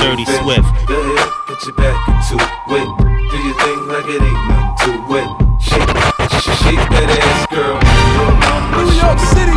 Dirty 0.00 0.24
Swift. 0.24 0.64
Go 0.88 0.96
ahead, 1.00 1.30
get 1.48 1.64
your 1.66 1.74
back 1.76 2.08
into 2.08 2.36
it. 2.40 2.88
Do 3.30 3.36
your 3.44 3.56
thing 3.60 3.80
like 3.88 4.06
it 4.08 4.22
ain't 4.22 4.48
nothing 4.48 4.74
to 4.80 5.16
it. 5.20 5.28
Shake, 5.60 5.90
sh- 6.40 6.56
shake 6.64 6.84
that 6.92 7.08
ass, 7.20 7.46
girl. 7.52 7.76
New 8.74 8.88
York 8.96 9.18
City. 9.32 9.56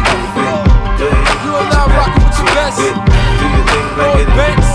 You 1.44 1.52
are 1.56 1.68
now 1.72 1.88
rocking 1.88 2.24
with 2.28 2.38
your 2.40 2.52
best. 2.56 2.78
Do 2.80 3.46
your 3.48 3.66
thing 3.72 3.88
like 3.98 4.16
it 4.20 4.30
ain't 4.36 4.67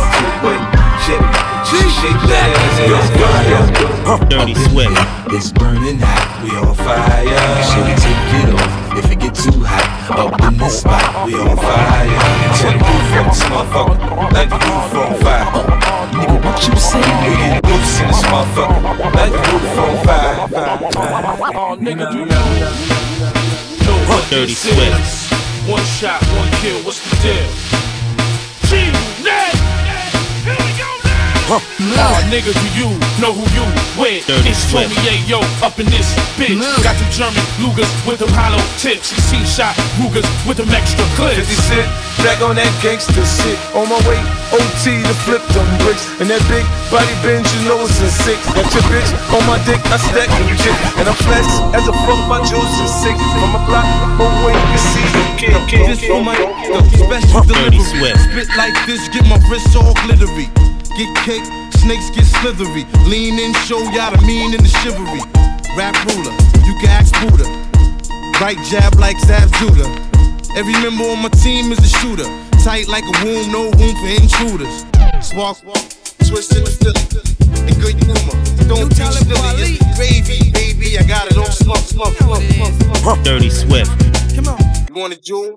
sh- 2.03 2.11
shake 2.11 2.23
that 2.27 2.51
ass, 2.59 3.71
girl. 3.79 4.19
Dirty 4.29 4.55
Swift. 4.55 4.91
It's 5.33 5.53
burning 5.53 5.99
hot, 6.01 6.43
we 6.43 6.51
on 6.57 6.75
fire. 6.75 7.23
Should 7.71 7.87
we 7.87 7.95
take 7.95 8.33
it 8.43 8.51
off 8.55 8.99
if 8.99 9.11
it 9.13 9.19
get 9.21 9.35
too 9.35 9.63
hot? 9.63 9.87
Up 10.13 10.35
in 10.43 10.59
this 10.59 10.81
spot, 10.81 11.27
we 11.27 11.35
on 11.35 11.57
fire. 11.57 12.11
Turn 12.59 12.79
the 12.79 12.85
roof 12.85 13.13
up, 13.17 13.27
this 13.31 13.43
motherfucker, 13.47 14.33
like 14.33 14.51
the 14.51 14.59
roof 14.59 14.95
on 14.99 15.15
fire. 15.23 15.47
Nigga, 16.13 16.37
what 16.45 16.59
you 16.67 16.77
say? 16.77 17.01
We 17.01 17.37
get 17.39 17.65
loose 17.65 18.01
in 18.01 18.07
this 18.09 18.23
motherfucker, 18.27 19.15
like 19.15 19.33
the 19.33 19.43
roof 19.53 19.79
on 19.79 19.95
fire. 20.05 20.37
Oh, 21.55 21.77
nigga, 21.79 22.13
you 22.13 22.27
know. 22.27 22.45
Know 23.87 23.99
what 24.11 24.23
Dirty 24.29 24.53
this 24.53 24.67
is. 24.67 25.33
One 25.71 25.85
shot, 25.85 26.21
one 26.37 26.51
kill. 26.61 26.83
What's 26.85 26.99
the 26.99 27.17
deal? 27.23 27.92
Now. 31.53 32.17
Nah, 32.17 32.33
nigga, 32.33 32.49
do 32.49 32.69
you 32.73 32.89
know 33.21 33.37
who 33.37 33.45
you 33.53 33.65
with? 34.01 34.25
Dirty 34.25 34.57
it's 34.57 34.65
Swift. 34.73 34.89
Tony 34.89 35.21
Yayo 35.29 35.45
up 35.61 35.77
in 35.77 35.85
this 35.93 36.09
bitch. 36.41 36.57
Got 36.81 36.97
them 36.97 37.11
German 37.13 37.45
Lugers 37.61 37.93
with 38.09 38.25
them 38.25 38.33
hollow 38.33 38.61
tips. 38.81 39.13
C 39.29 39.37
shot 39.45 39.77
Rugers 40.01 40.25
with 40.49 40.57
them 40.57 40.73
extra 40.73 41.05
clips. 41.13 41.45
50 41.45 41.53
Cent, 41.69 41.89
back 42.25 42.41
on 42.41 42.57
that 42.57 42.73
gangster 42.81 43.21
shit. 43.21 43.61
On 43.77 43.85
my 43.85 44.01
way, 44.09 44.17
OT 44.57 45.05
to 45.05 45.15
flip 45.29 45.45
them 45.53 45.69
bricks. 45.85 46.09
And 46.25 46.33
that 46.33 46.41
big 46.49 46.65
body 46.89 47.13
bend, 47.21 47.45
you 47.45 47.69
know 47.69 47.85
it's 47.85 48.01
a 48.01 48.09
six. 48.25 48.41
Got 48.57 48.73
your 48.73 48.85
bitch 48.89 49.13
on 49.37 49.45
my 49.45 49.61
dick, 49.69 49.81
I 49.93 50.01
stack 50.01 50.33
them 50.33 50.49
chick. 50.57 50.77
And 50.97 51.05
I'm 51.05 51.19
flex 51.21 51.45
as 51.77 51.85
a 51.85 51.95
fuck, 52.09 52.21
my 52.33 52.41
juice 52.49 52.77
is 52.81 52.93
sick. 53.05 53.17
From 53.37 53.53
a 53.53 53.63
block, 53.69 53.85
but 54.17 54.33
when 54.41 54.57
you 54.57 54.67
can 54.73 54.81
see 54.81 55.05
you 55.05 55.25
kill, 55.37 55.61
kill, 55.69 55.85
This 55.85 56.01
for 56.01 56.25
my 56.25 56.33
special 56.97 57.45
Dirty 57.45 57.77
delivery. 57.77 58.09
Swift. 58.09 58.25
Spit 58.25 58.49
like 58.57 58.77
this, 58.89 59.05
get 59.13 59.29
my 59.29 59.37
wrists 59.53 59.77
all 59.77 59.93
glittery. 60.09 60.49
Get 60.97 61.15
cake, 61.25 61.45
snakes 61.73 62.11
get 62.11 62.27
slithery. 62.27 62.85
Lean 63.09 63.39
in, 63.39 63.55
show 63.65 63.81
y'all 63.97 64.13
the 64.13 64.23
mean 64.27 64.53
and 64.53 64.61
the 64.61 64.69
chivalry. 64.69 65.25
Rap 65.75 65.97
ruler, 66.05 66.37
you 66.69 66.77
can 66.81 66.91
ask 66.93 67.17
Buddha. 67.25 67.49
Right 68.41 68.59
jab 68.69 68.95
like 69.01 69.19
Zab 69.21 69.51
Judah. 69.55 69.89
Every 70.55 70.75
member 70.85 71.05
on 71.05 71.23
my 71.23 71.31
team 71.31 71.73
is 71.73 71.79
a 71.79 71.89
shooter. 71.99 72.29
Tight 72.63 72.88
like 72.88 73.05
a 73.05 73.25
womb, 73.25 73.51
no 73.51 73.71
room 73.81 73.97
for 73.97 74.11
intruders. 74.21 74.85
Spark, 75.25 75.57
twist 76.29 76.53
in 76.53 76.64
the 76.64 76.73
Philly. 76.77 77.33
And 77.64 77.77
good 77.81 77.97
humor. 77.97 78.37
Don't 78.69 78.88
be 78.90 78.95
silly. 78.97 79.79
It's 79.81 79.97
gravy, 79.97 80.51
baby. 80.53 80.99
I 80.99 81.05
got 81.05 81.31
it 81.31 81.38
on 81.38 81.51
slump, 81.51 81.81
slump, 81.81 82.16
slump, 82.16 82.45
slump, 82.53 83.03
slump. 83.03 83.25
Dirty 83.25 83.49
Swift. 83.49 83.90
Come 84.37 84.49
on. 84.49 84.61
You 84.88 84.95
want 84.95 85.14
a 85.14 85.21
jewel? 85.21 85.57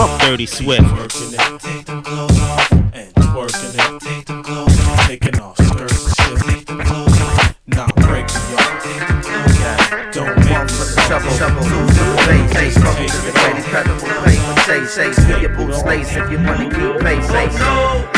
Dirty 0.00 0.46
Swift. 0.46 0.80
Working 0.80 1.34
it, 1.34 1.60
take 1.60 1.84
them 1.84 2.02
clothes 2.02 2.40
off, 2.40 2.72
and 2.72 3.12
working 3.36 3.74
it, 3.74 4.00
take 4.00 4.24
them 4.24 4.42
clothes 4.42 4.80
off, 4.80 5.06
taking 5.06 5.40
off 5.40 5.56
skirts 5.56 6.06
and 6.06 6.16
shit, 6.16 6.38
take 6.48 6.66
them 6.66 6.80
clothes 6.80 7.20
off, 7.20 7.54
not 7.66 7.94
breaking 7.96 8.40
y'all, 8.48 8.80
take 8.80 9.06
them 9.06 9.20
clothes 9.20 9.60
off, 9.60 10.12
don't 10.12 10.36
make 10.38 10.46
me 10.46 10.90
Shovel, 11.04 11.30
shovel, 11.32 11.64
lose 11.68 11.96
the 11.98 12.04
face, 12.24 12.52
face, 12.54 12.78
couple 12.78 13.06
to 13.06 13.18
the 13.26 13.32
great 13.32 13.56
incredible 13.56 14.08
paper, 14.24 14.60
say, 14.64 14.84
say, 14.86 15.12
fill 15.12 15.40
your 15.40 15.54
boots 15.54 15.84
lace 15.84 16.16
if 16.16 16.30
you 16.30 16.38
wanna 16.38 16.70
keep 16.70 17.02
pace, 17.02 17.26
say, 17.28 17.46
no. 17.58 18.08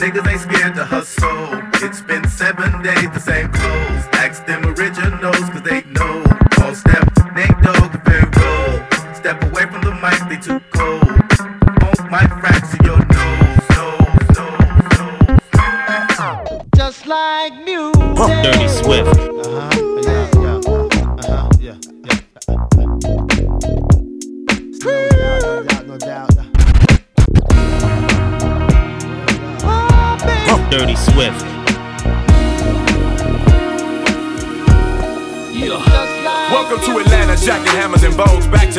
Niggas 0.00 0.26
ain't 0.26 0.40
scared 0.40 0.74
to 0.76 0.84
hustle. 0.84 1.60
It's 1.84 2.00
been 2.00 2.26
seven 2.26 2.80
days, 2.80 3.10
the 3.12 3.20
same 3.20 3.52
clothes. 3.52 4.08
Ask 4.16 4.46
them 4.46 4.64
originals, 4.64 4.89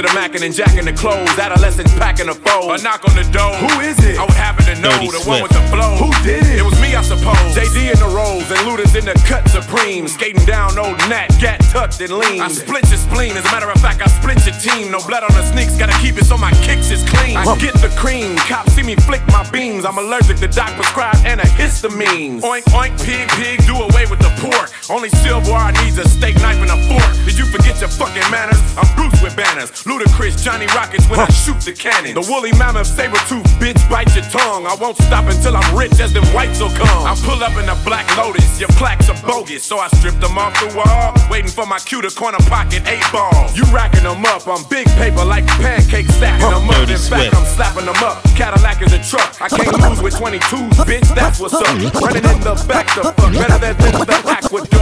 the 0.02 0.11
mackin' 0.22 0.44
and 0.44 0.54
jacking 0.54 0.86
the 0.86 0.94
clothes. 0.94 1.34
Adolescents 1.40 1.94
packing 1.98 2.28
the 2.28 2.38
foes. 2.46 2.70
A 2.70 2.84
knock 2.84 3.02
on 3.10 3.16
the 3.18 3.26
door. 3.34 3.58
Who 3.58 3.82
is 3.82 3.98
it? 4.06 4.22
I 4.22 4.24
would 4.30 4.38
happen 4.38 4.66
to 4.70 4.76
know 4.78 4.94
Dirty 4.94 5.10
the 5.10 5.24
one 5.26 5.42
with 5.42 5.50
the 5.50 5.66
flow. 5.74 5.98
Who 5.98 6.14
did 6.22 6.46
it? 6.46 6.62
It 6.62 6.66
was 6.66 6.78
me, 6.78 6.94
I 6.94 7.02
suppose. 7.02 7.58
JD 7.58 7.90
in 7.90 7.98
the 7.98 8.12
rolls 8.14 8.46
and 8.54 8.62
Luda's 8.70 8.94
in 8.94 9.06
the 9.10 9.18
cut 9.26 9.50
supreme. 9.50 10.08
Skating 10.08 10.46
down 10.46 10.78
old 10.78 10.98
Nat, 11.10 11.34
gat 11.42 11.58
tucked 11.74 12.00
and 12.06 12.14
lean. 12.14 12.40
I 12.40 12.50
split 12.50 12.86
your 12.94 13.02
spleen. 13.02 13.34
As 13.34 13.46
a 13.50 13.52
matter 13.52 13.70
of 13.72 13.82
fact, 13.82 14.06
I 14.06 14.10
split 14.14 14.38
your 14.46 14.54
team. 14.62 14.94
No 14.94 15.02
blood 15.10 15.26
on 15.26 15.34
the 15.34 15.42
sneaks, 15.42 15.74
gotta 15.74 15.98
keep 15.98 16.22
it 16.22 16.26
so 16.30 16.38
my 16.38 16.54
kicks 16.62 16.94
is 16.94 17.02
clean. 17.10 17.36
I 17.36 17.58
get 17.58 17.74
the 17.82 17.90
cream. 17.98 18.38
Cops 18.46 18.74
see 18.78 18.84
me 18.84 18.94
flick 19.02 19.26
my 19.34 19.42
beams. 19.50 19.86
I'm 19.90 19.98
allergic 19.98 20.38
to 20.46 20.48
doc 20.48 20.70
prescribed 20.78 21.26
antihistamines. 21.26 22.46
Oink, 22.46 22.70
oink, 22.78 22.94
pig, 23.02 23.26
pig, 23.42 23.66
do 23.66 23.74
away 23.74 24.06
with 24.06 24.22
the 24.22 24.30
pork. 24.38 24.70
Only 24.86 25.10
silverware 25.26 25.74
needs 25.82 25.98
a 25.98 26.06
steak 26.08 26.38
knife 26.46 26.62
and 26.62 26.70
a 26.70 26.78
fork. 26.86 27.10
Did 27.26 27.42
you 27.42 27.46
forget 27.50 27.82
your 27.82 27.90
fucking 27.90 28.30
manners? 28.30 28.62
I'm 28.78 28.86
Bruce 28.94 29.18
with 29.24 29.36
banners. 29.36 29.72
Ludacris, 29.90 30.11
Johnny 30.42 30.66
Rockets 30.74 31.08
when 31.08 31.20
I 31.20 31.30
shoot 31.30 31.62
the 31.62 31.72
cannon. 31.72 32.14
The 32.18 32.26
woolly 32.26 32.52
mammoth 32.58 32.88
saber 32.88 33.22
tooth 33.30 33.46
bitch 33.62 33.78
bite 33.90 34.10
your 34.16 34.26
tongue. 34.26 34.66
I 34.66 34.74
won't 34.76 34.98
stop 34.98 35.30
until 35.30 35.56
I'm 35.56 35.78
rich 35.78 36.00
as 36.02 36.14
them 36.14 36.26
whites 36.34 36.60
will 36.60 36.74
come. 36.74 37.06
I 37.06 37.14
pull 37.22 37.44
up 37.44 37.54
in 37.62 37.70
a 37.70 37.78
black 37.86 38.10
lotus. 38.18 38.60
Your 38.60 38.70
plaques 38.74 39.08
are 39.10 39.22
bogus, 39.22 39.64
so 39.64 39.78
I 39.78 39.88
strip 40.02 40.20
them 40.20 40.38
off 40.38 40.58
the 40.60 40.74
wall. 40.76 41.14
Waiting 41.30 41.52
for 41.52 41.66
my 41.66 41.78
cue 41.78 42.02
to 42.02 42.10
corner 42.10 42.42
pocket 42.50 42.82
eight 42.88 43.06
ball. 43.14 43.32
You 43.54 43.64
racking 43.70 44.04
them 44.04 44.26
up. 44.26 44.48
I'm 44.48 44.68
big 44.68 44.88
paper 44.98 45.24
like 45.24 45.46
pancakes 45.62 46.14
stacking 46.16 46.50
them 46.50 46.68
up. 46.68 46.76
Dirty 46.76 46.94
In 46.94 47.00
fact, 47.00 47.36
I'm 47.36 47.46
slapping 47.46 47.86
them 47.86 48.02
up. 48.02 48.24
Cadillac 48.34 48.82
is 48.82 48.94
a 48.94 49.02
truck. 49.06 49.38
I 49.42 49.48
can't 49.48 49.78
lose 49.78 50.02
with 50.02 50.16
22s, 50.16 50.74
bitch. 50.90 51.08
That's 51.14 51.40
what's 51.40 51.54
up. 51.54 51.70
Running 52.02 52.26
in 52.26 52.40
the 52.42 52.58
back 52.68 52.90
the 52.98 53.04
fuck 53.04 53.18
better 53.18 53.60
than 53.62 53.78
the 53.78 54.18
aqueduct. 54.26 54.82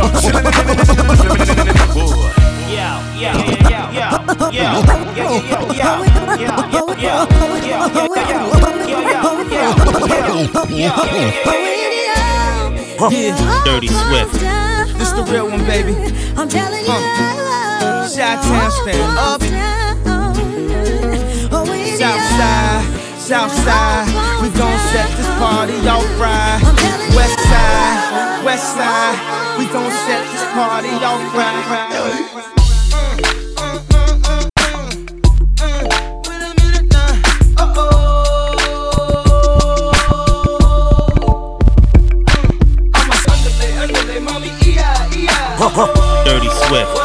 Yeah, 2.69 2.93
Dirty 13.65 13.87
Swift. 13.87 14.33
This 14.97 15.11
the 15.13 15.23
real 15.31 15.49
one, 15.49 15.65
baby. 15.65 15.95
I'm 16.37 16.47
telling 16.47 16.81
you. 16.81 16.87
Chi-town 18.15 18.71
stand 18.71 19.17
up. 19.17 19.41
Southside. 21.97 22.99
Southside, 23.29 24.07
we 24.41 24.49
gon' 24.57 24.79
set 24.89 25.07
this 25.15 25.27
party 25.37 25.75
off 25.87 26.03
right. 26.19 26.59
West 27.15 27.39
side, 27.39 28.43
west 28.43 28.73
side, 28.73 29.59
we 29.59 29.65
gon' 29.67 29.91
set 29.91 30.23
this 30.31 30.43
party 30.53 30.89
off 30.89 31.35
right. 31.35 32.58
Dirty 45.59 46.49
Swift. 46.49 46.98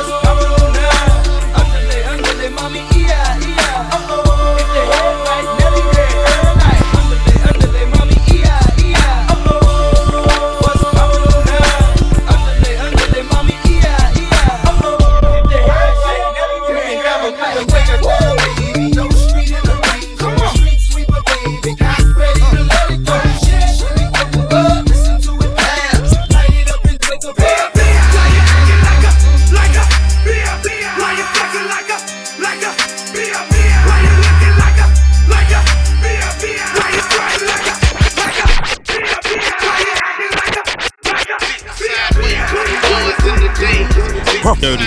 Dirty 44.64 44.86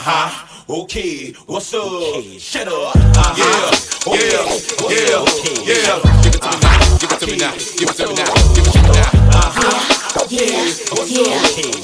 Uh-huh. 0.00 0.80
Okay, 0.84 1.32
what's 1.44 1.74
up? 1.74 2.24
Shut 2.40 2.68
up. 2.72 2.96
Uh-huh. 2.96 3.36
Yeah, 4.16 4.48
yeah, 4.88 5.20
yeah, 5.68 5.76
yeah. 5.76 6.00
Give 6.24 6.32
it 6.32 6.40
to 6.40 6.48
me 6.48 6.56
now. 6.56 6.88
Give 6.96 7.12
it 7.12 7.20
to 7.20 7.26
me 7.28 7.36
now. 7.36 7.52
Give 7.76 7.84
it 7.84 7.96
to 8.00 8.08
me 8.08 8.14
now. 8.16 8.32
Give 8.56 8.64
it 8.64 8.72
to 8.72 8.80
me 8.80 8.88
now. 8.96 9.12
Uh-huh. 9.36 10.24
Yeah, 10.32 10.56
what's 10.96 11.12
up? 11.12 11.28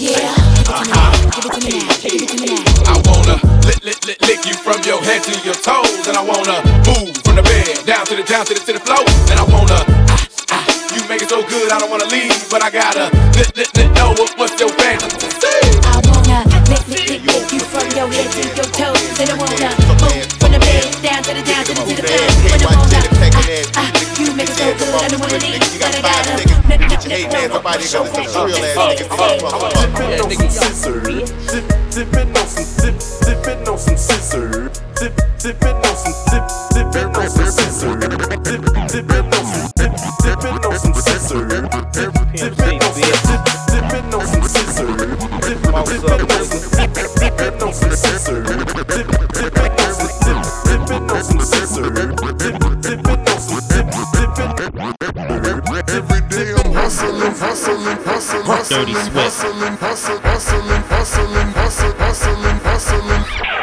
Yeah, 0.00 0.32
uh-huh. 0.64 1.12
Give 1.28 1.44
it 1.44 1.52
to 1.52 1.60
me 1.60 1.76
now. 1.76 1.92
Give 2.00 2.24
it 2.24 2.30
to 2.32 2.36
me 2.40 2.56
now. 2.56 2.88
I 2.88 2.96
wanna 3.04 3.36
lick, 3.68 3.84
lick, 3.84 4.00
lick, 4.08 4.18
lick 4.24 4.40
you 4.48 4.56
from 4.64 4.80
your 4.88 4.96
head 5.04 5.20
to 5.28 5.32
your 5.44 5.58
toes, 5.60 6.08
and 6.08 6.16
I 6.16 6.24
wanna 6.24 6.64
move 6.88 7.12
from 7.20 7.36
the 7.36 7.44
bed 7.44 7.84
down 7.84 8.06
to 8.08 8.16
the 8.16 8.24
down 8.24 8.48
to 8.48 8.54
the 8.56 8.64
to 8.64 8.72
the 8.72 8.80
floor, 8.80 9.04
and 9.28 9.36
I 9.36 9.44
wanna. 9.44 9.76
ah, 10.08 10.24
ah, 10.56 10.64
You 10.96 11.04
make 11.04 11.20
it 11.20 11.28
so 11.28 11.44
good, 11.44 11.68
I 11.68 11.76
don't 11.84 11.92
wanna 11.92 12.08
leave, 12.08 12.32
but 12.48 12.64
I 12.64 12.70
gotta 12.72 13.12
lick, 13.36 13.52
lick, 13.60 13.68
lick, 13.76 13.92
know 13.92 14.16
what, 14.16 14.32
what's 14.40 14.56
your 14.56 14.72
fantasy. 14.80 15.52
I 15.84 16.00
wanna 16.08 16.48
lick, 16.72 16.86
lick, 16.88 17.05
make 25.02 25.04
it 25.04 25.04
so 25.04 25.04
good, 25.04 25.04
I 25.04 25.08
don't 25.08 25.20
wanna 25.20 25.38
leave, 25.38 25.60
but 25.60 25.94
I 25.94 26.02
gotta 26.02 26.36
lick, 26.36 26.50
lick, 26.68 26.80
lick, 26.90 27.28
know 27.30 27.62
what's 27.62 27.92
your 27.92 28.04
fantasy. 28.06 28.40
Dipping 29.76 30.20
on 30.20 30.30
some 30.30 30.48
scissor, 30.48 31.00
dip, 31.00 31.66
dipping 31.90 32.36
on 32.36 32.46
some 32.46 32.68
dip, 32.82 32.96
dipping 33.24 33.68
on 33.68 33.78
some 33.78 33.96
scissor, 33.96 34.55
Dirty 58.68 58.94
Swift. 58.94 59.14
hustling, 59.14 59.76
hustling, 59.78 60.20
hustling, 60.26 60.82
hustling, 60.90 61.50
hustling, 61.54 61.94
hustling, 62.02 62.58
hustling. 62.66 63.22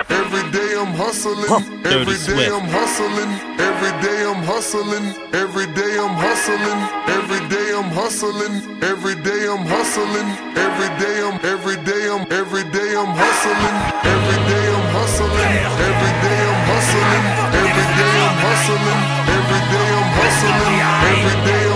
Every 0.09 0.43
day 0.55 0.79
I'm 0.79 0.93
hustling, 0.95 1.43
Dirty 1.51 1.91
every 1.91 2.15
day. 2.23 2.47
I'm 2.47 2.67
hustling, 2.71 3.31
every 3.59 3.91
day 3.99 4.23
I'm 4.23 4.43
hustling, 4.47 5.05
every 5.35 5.67
day 5.75 5.99
I'm 5.99 6.15
hustling, 6.15 6.79
every 7.11 7.43
day 7.51 7.67
I'm 7.75 7.91
hustling, 7.91 8.55
every 8.81 9.15
day 9.27 9.43
I'm 9.51 9.65
hustling, 9.67 10.29
every 10.55 10.89
day 10.95 11.17
I'm, 11.19 11.35
every 11.51 11.77
day 11.83 12.03
I'm, 12.07 12.23
every 12.31 12.63
day 12.71 12.95
I'm 12.95 13.11
hustling, 13.11 13.75
every 14.07 14.39
day 14.47 14.65
I'm 14.71 14.87
hustling, 14.95 15.51
every 15.83 16.13
day 16.23 16.39
I'm 16.47 16.61
hustling, 16.71 17.23
every 17.59 17.87
day 17.99 18.15
I'm 18.23 18.37
hustling, 18.39 18.99
every 19.35 19.61
day 19.67 19.87
I'm 19.99 20.09
hustling, 20.15 20.75
every 21.11 21.35
day 21.43 21.72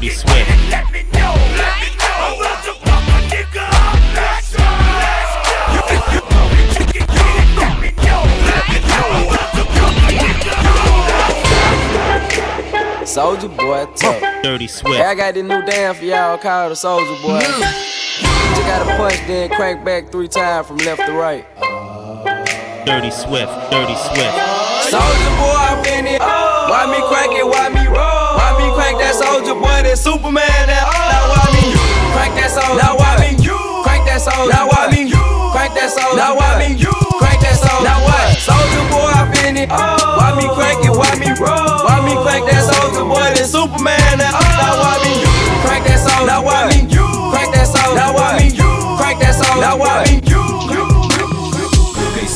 Dirty 0.00 0.14
Swift. 0.14 0.50
Soldier 13.04 13.48
boy, 13.48 13.86
tough. 13.94 14.22
Dirty 14.42 14.66
Swift. 14.68 14.96
Hey, 14.96 15.04
I 15.04 15.14
got 15.14 15.34
this 15.34 15.42
new 15.42 15.62
dance 15.66 15.98
for 15.98 16.04
y'all 16.06 16.38
called 16.38 16.70
the 16.72 16.76
Soldier 16.76 17.04
Boy. 17.20 17.34
You 17.34 17.42
just 17.42 18.62
gotta 18.62 18.96
punch, 18.96 19.20
then 19.26 19.50
crank 19.50 19.84
back 19.84 20.10
three 20.10 20.28
times 20.28 20.66
from 20.66 20.78
left 20.78 21.04
to 21.04 21.12
right. 21.12 21.44
Dirty 22.86 23.10
Swift. 23.10 23.52
Dirty 23.70 23.96
Swift. 23.96 24.60
Soldier 24.88 25.30
boy, 25.36 25.60
I'm 25.60 25.84
in 25.84 26.06
it. 26.06 26.20
Why 26.20 26.86
me 26.88 27.06
crank 27.06 27.32
it? 27.36 27.44
Why 27.44 27.68
me 27.68 27.79
soldier 29.20 29.54
boy? 29.54 29.84
That 29.84 30.00
Superman? 30.00 30.48
That 30.64 30.84
now 30.88 31.28
why 31.28 31.44
me 31.52 31.76
crank 32.16 32.32
that 32.40 32.48
soldier? 32.48 32.80
Now 32.80 32.96
why 32.96 33.20
me 33.20 33.36
crank 33.84 34.08
that 34.08 34.20
soldier? 34.24 34.48
Now 34.48 34.64
why 34.72 34.88
me 34.88 35.12
crank 35.52 35.76
that 35.76 35.92
soldier? 35.92 36.16
Now 36.16 36.32
why 36.40 36.56
me 36.56 36.72
crank 37.20 37.40
that 37.44 37.56
soldier? 37.60 37.84
Now 37.84 38.00
what? 38.00 38.40
Soldier 38.40 38.84
boy, 38.88 39.12
I'm 39.12 39.28
in 39.44 39.60
it. 39.60 39.68
Why 39.68 40.32
me 40.40 40.48
crank 40.56 40.80
it? 40.88 40.94
Why 40.96 41.12
me 41.20 41.28
roll? 41.36 41.84
Why 41.84 42.00
me 42.00 42.16
crank 42.24 42.48
that 42.48 42.64
soldier 42.64 43.04
boy? 43.04 43.28
That 43.36 43.44
Superman? 43.44 44.00
That 44.16 44.32
now 44.32 44.80
why 44.80 44.96
me 45.04 45.20
crank 45.68 45.84
that 45.84 46.00
soldier? 46.00 46.24
Now 46.24 46.40
why 46.40 46.72
me 46.72 46.88
crank 46.88 47.52
that 47.52 47.68
soldier? 47.68 48.00
Now 48.00 48.16
why 48.16 48.40
me 48.40 48.48
crank 48.96 49.20
that 49.20 49.36
soldier? 49.36 49.60
Now 49.60 49.76
why 49.76 50.08
me 50.08 50.19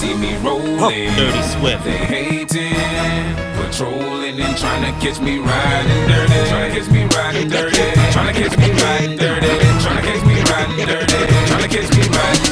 see 0.05 0.15
me 0.15 0.37
rolling. 0.39 1.15
Dirty 1.17 1.43
Swift. 1.43 1.85
They 1.85 1.97
hating, 1.97 3.35
patrolling 3.57 4.41
and 4.41 4.57
trying 4.57 4.85
to 4.85 4.93
catch 5.01 5.21
me 5.21 5.39
riding 5.39 6.09
dirty. 6.09 6.49
Trying 6.49 6.71
to 6.71 6.81
catch 6.81 6.91
me 6.91 7.05
riding 7.17 7.49
dirty. 7.49 7.77
Trying 8.13 8.35
to 8.35 8.41
catch 8.41 8.57
me 8.59 8.71
riding 8.83 9.17
dirty. 9.17 9.47
Trying 9.83 9.97
to 9.97 10.05
catch 10.09 10.23
me 10.27 10.37
riding 10.51 10.87
dirty. 10.87 11.21
Trying 11.49 11.63
to 11.63 11.69
catch 11.69 11.91
me 11.97 12.03
riding 12.17 12.44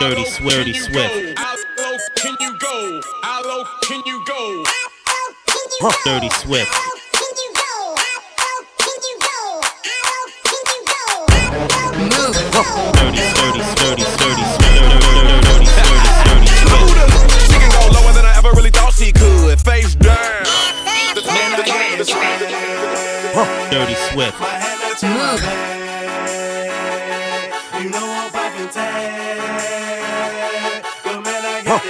Dirty 0.00 0.24
Swift. 0.24 0.56
Dirty 0.56 0.72
Swift. 0.72 1.36
Can 2.16 2.34
you 2.40 2.58
go? 2.58 3.00
How 3.22 3.42
low 3.44 3.64
can 3.82 4.00
you 4.06 4.24
go? 4.24 4.64
Dirty 6.06 6.30
Swift. 6.30 6.72
Dirty, 6.72 6.80
dirty, 13.36 13.60
dirty, 13.76 14.04
dirty, 14.16 14.44
dirty, 14.56 14.96
dirty, 14.96 15.68
dirty, 16.24 16.46
Swift. 16.48 16.88
She 17.44 17.58
can 17.58 17.70
go 17.70 17.82
lower 17.92 18.12
than 18.14 18.24
I 18.24 18.32
ever 18.38 18.52
really 18.52 18.70
thought 18.70 18.94
she 18.94 19.12
could. 19.12 19.60
Face 19.60 19.94
down. 19.96 20.46
Dirty 23.70 23.96
Swift. 24.08 25.79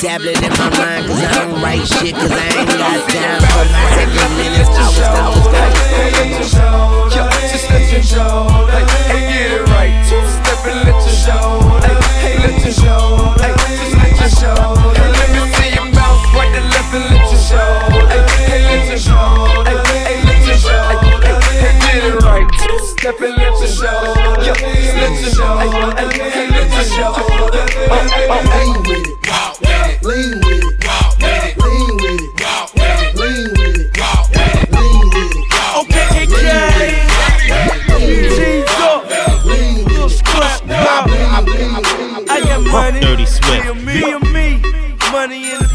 dabbling 0.00 0.42
in 0.44 0.55
money 45.26 45.50
in 45.50 45.65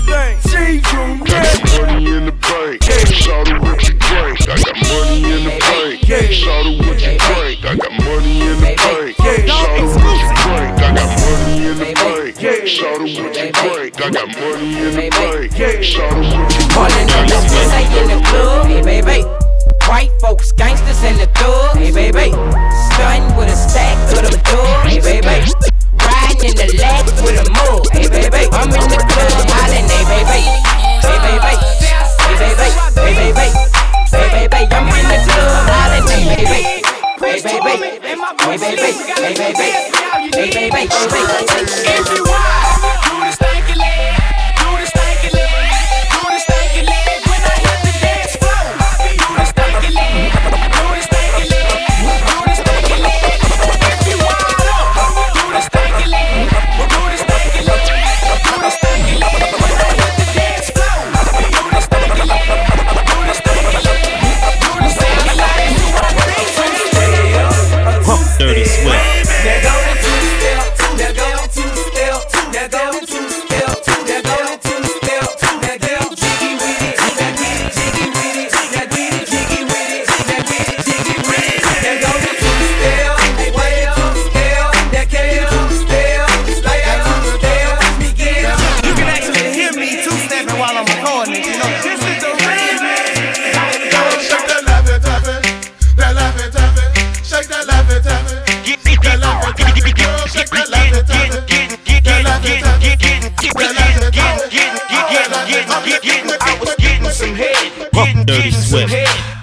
I 106.44 106.58
was 106.60 106.76
getting 106.76 107.10
some 107.12 107.36
head, 107.36 107.92
getting, 107.94 108.26
getting 108.26 108.52
some 108.52 108.90
head. 108.90 109.41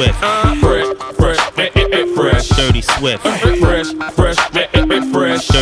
Swift. 0.00 0.18
Fresh, 0.60 0.86
fresh, 1.16 1.36
fresh, 2.14 2.48
Dirty 2.48 2.80
Swift. 2.80 3.59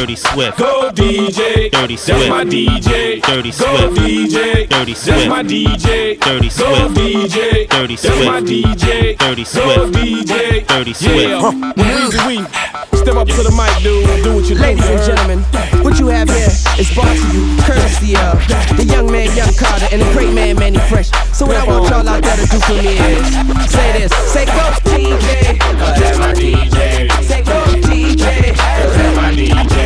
Dirty 0.09 0.17
Swift. 0.17 0.57
Go 0.57 0.91
DJ. 0.91 1.71
Dirty 1.71 1.97
Swift. 1.99 2.21
That's 2.21 2.31
my 2.31 2.43
DJ. 2.43 3.21
Dirty 3.21 3.53
Swift. 3.53 3.77
Go 3.77 3.91
DJ. 3.91 4.67
Dirty 4.67 4.95
Swift. 4.95 5.19
That's 5.19 5.29
my 5.29 5.43
DJ. 5.43 6.19
Dirty 6.19 6.49
Swift. 6.49 6.73
Go 6.73 6.89
DJ. 6.89 7.69
Dirty 7.69 7.97
Swift. 7.97 8.17
That's 8.17 8.27
my 8.27 8.41
DJ. 8.41 9.19
Dirty 9.19 9.45
Swift. 9.45 9.77
Go 9.77 9.91
DJ. 9.91 10.67
Dirty 10.67 10.95
Swift. 10.95 11.29
Yeah. 11.29 11.41
Huh. 11.43 11.73
When 11.77 12.27
we 12.27 12.97
step 12.97 13.17
up 13.17 13.29
to 13.29 13.43
the 13.45 13.53
mic, 13.53 13.69
dude, 13.85 14.25
do 14.25 14.37
what 14.37 14.49
you 14.49 14.57
do. 14.57 14.63
Ladies 14.63 14.89
and 14.89 15.05
gentlemen, 15.05 15.41
what 15.85 15.99
you 15.99 16.07
have 16.07 16.29
here 16.31 16.57
is 16.81 16.89
brought 16.97 17.13
to 17.13 17.29
you 17.37 17.45
courtesy 17.69 18.17
of 18.17 18.41
the 18.81 18.89
young 18.89 19.13
man, 19.13 19.29
Young 19.37 19.53
Carter, 19.61 19.93
and 19.93 20.01
the 20.01 20.09
great 20.17 20.33
man, 20.33 20.57
Manny 20.57 20.81
Fresh. 20.89 21.11
So 21.37 21.45
what 21.45 21.57
I 21.57 21.69
want 21.69 21.85
y'all 21.91 22.09
out 22.09 22.23
there 22.25 22.37
to 22.37 22.47
do 22.49 22.59
for 22.65 22.81
me 22.81 22.97
is 22.97 23.29
say 23.69 23.93
this, 23.93 24.13
say 24.33 24.47
go 24.47 24.73
DJ. 24.89 25.61
Cause 25.77 26.01
that's 26.01 26.19
my 26.19 26.33
DJ. 26.33 27.13
Say 27.29 27.43
go 27.45 27.61
DJ. 27.85 28.57
That's 28.57 29.17
my 29.21 29.37
DJ. 29.37 29.78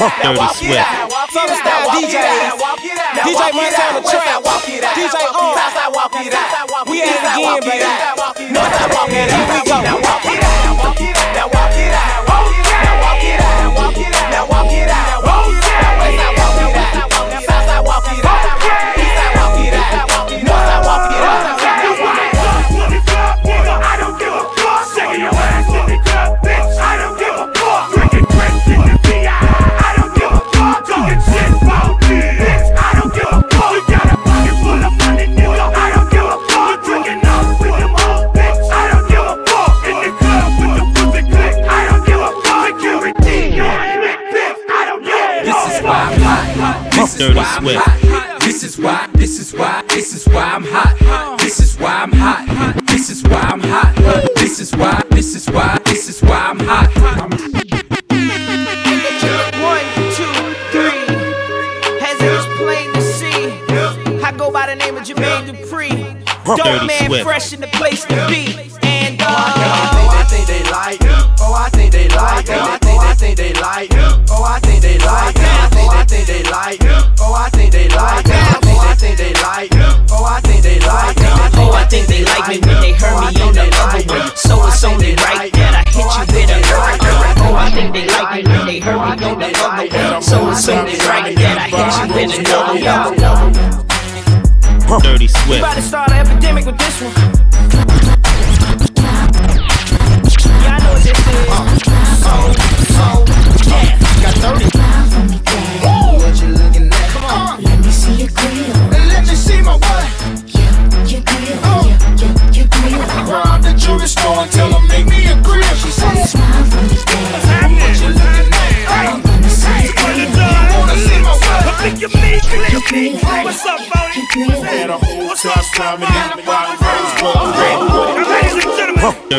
Walk 0.00 0.16
Dirty 0.22 0.40
Swift. 0.56 0.88
Southern 1.28 1.56
style 1.60 1.90
DJ. 1.92 2.16
DJ 3.20 3.52
Montana 3.52 4.00
out, 4.00 4.44
DJ 4.96 5.12
On. 5.28 5.52
We 6.88 7.02
Walk 7.04 7.60
it 7.60 7.68
again. 7.68 7.84
Northside 8.48 8.94
Walk 8.96 9.12
It 9.12 9.30
Out. 9.30 10.24
We 10.24 10.40
go. 10.40 10.69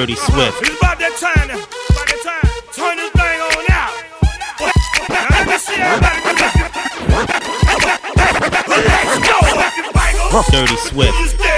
Dirty 0.01 0.15
Swift. 0.15 0.57
It's 0.63 0.79
about 0.79 0.97
that 0.97 1.13
time 1.21 1.47
now. 1.47 1.61
About 1.61 2.09
that 2.09 2.21
time. 2.25 2.49
Turn 2.73 2.97
this 2.97 3.11
thing 3.13 3.37
on 3.37 3.69
out. 3.69 3.93
Let 5.29 5.45
me 5.45 5.57
see 5.61 5.77
everybody. 5.77 6.17
Let's 8.65 9.21
go. 10.33 10.57
Dirty 10.57 10.77
Swift. 10.89 11.50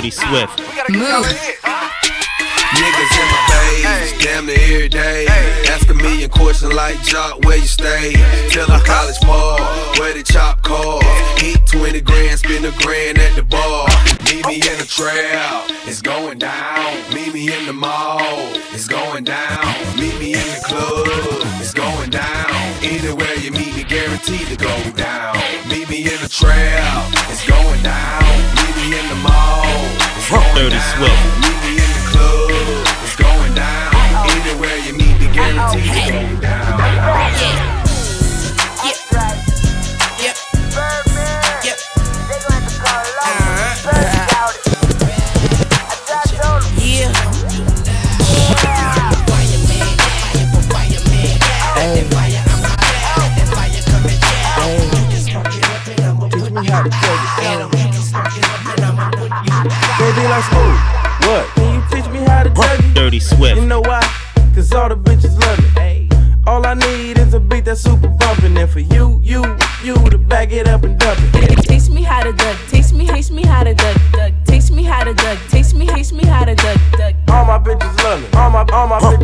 Dirty 0.00 0.10
Swift. 0.12 0.60
Move. 0.88 1.26
Niggas 2.72 3.12
in 3.20 3.26
my 3.28 3.40
face, 3.50 4.24
damn 4.24 4.46
near 4.46 4.56
every 4.56 4.88
day. 4.88 5.26
Ask 5.68 5.90
a 5.90 5.94
million 5.94 6.30
questions 6.30 6.72
like 6.72 6.96
Joc, 7.00 7.44
where 7.44 7.58
you 7.58 7.66
stay? 7.66 8.14
Tell 8.48 8.64
a 8.72 8.80
college 8.80 9.20
ball, 9.20 9.60
where 9.98 10.14
the 10.14 10.22
chop 10.22 10.62
call. 10.62 11.02
Heat 11.36 11.60
20 11.66 12.00
grand, 12.00 12.38
spend 12.38 12.64
a 12.64 12.72
grand 12.82 13.18
at 13.18 13.36
the 13.36 13.42
bar. 13.42 13.88
Meet 14.24 14.46
me 14.46 14.54
in 14.54 14.78
the 14.78 14.88
trail, 14.88 15.64
it's 15.84 16.00
going 16.00 16.38
down. 16.38 16.96
Meet 17.12 17.34
me 17.34 17.54
in 17.54 17.66
the 17.66 17.74
mall, 17.74 18.22
it's 18.72 18.88
going 18.88 19.24
down. 19.24 19.66
Meet 19.98 20.18
me 20.18 20.32
in 20.32 20.46
the 20.56 20.62
club, 20.64 21.08
it's 21.60 21.74
going 21.74 22.08
down. 22.08 22.48
Anywhere 22.80 23.34
you 23.34 23.50
meet 23.50 23.76
me, 23.76 23.84
guaranteed 23.84 24.46
to 24.46 24.56
go 24.56 24.74
down. 24.92 25.36
Meet 25.68 25.90
me 25.90 25.98
in 26.04 26.18
the 26.22 26.30
trail, 26.30 27.04
it's 27.28 27.46
going 27.46 27.82
down 27.82 28.59
in 28.92 29.08
the 29.08 29.14
mall. 29.14 29.62
Dirty 30.54 30.78
Swift. 30.80 31.59
all 78.80 78.86
my 78.86 79.19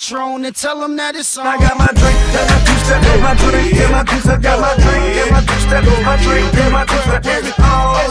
Patron 0.00 0.46
and 0.46 0.56
tell 0.56 0.80
them 0.80 0.96
that 0.96 1.14
it's 1.14 1.36
on. 1.36 1.46
I 1.46 1.58
got 1.58 1.76
my 1.76 1.84
drink, 1.92 2.16
then 2.32 2.48
my 2.48 2.56
two 2.64 2.72
step, 2.80 3.04
my 3.20 3.34
drink, 3.36 3.76
then 3.76 3.92
my 3.92 4.02
two 4.02 4.20
step, 4.20 4.40
got 4.40 4.58
my 4.58 4.72
drink, 4.80 5.12
then 5.12 5.28
my 5.30 5.44
two 5.44 5.60
step, 5.60 5.84
my 5.84 6.16
drink, 6.24 6.52
then 6.56 6.72
my 6.72 6.84
two 6.88 6.96
step, 7.04 7.20
it's 7.28 7.52
on. 7.60 8.08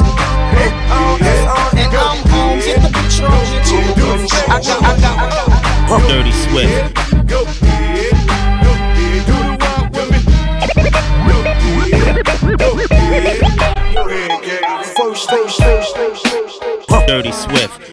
It's 0.54 0.70
on, 0.94 1.18
it's 1.18 1.50
on. 1.50 1.74
And 1.82 1.90
I'm 1.98 2.22
home, 2.30 2.62
get 2.62 2.78
the 2.86 2.94
Patron. 2.94 3.34
I 3.34 4.62
got, 4.62 4.86
I 4.86 5.02
got, 5.02 5.18
I 5.18 5.34
got. 5.90 6.06
Dirty 6.08 6.32
Swift. 6.32 6.94
Dirty 17.08 17.32
Swift. 17.32 17.89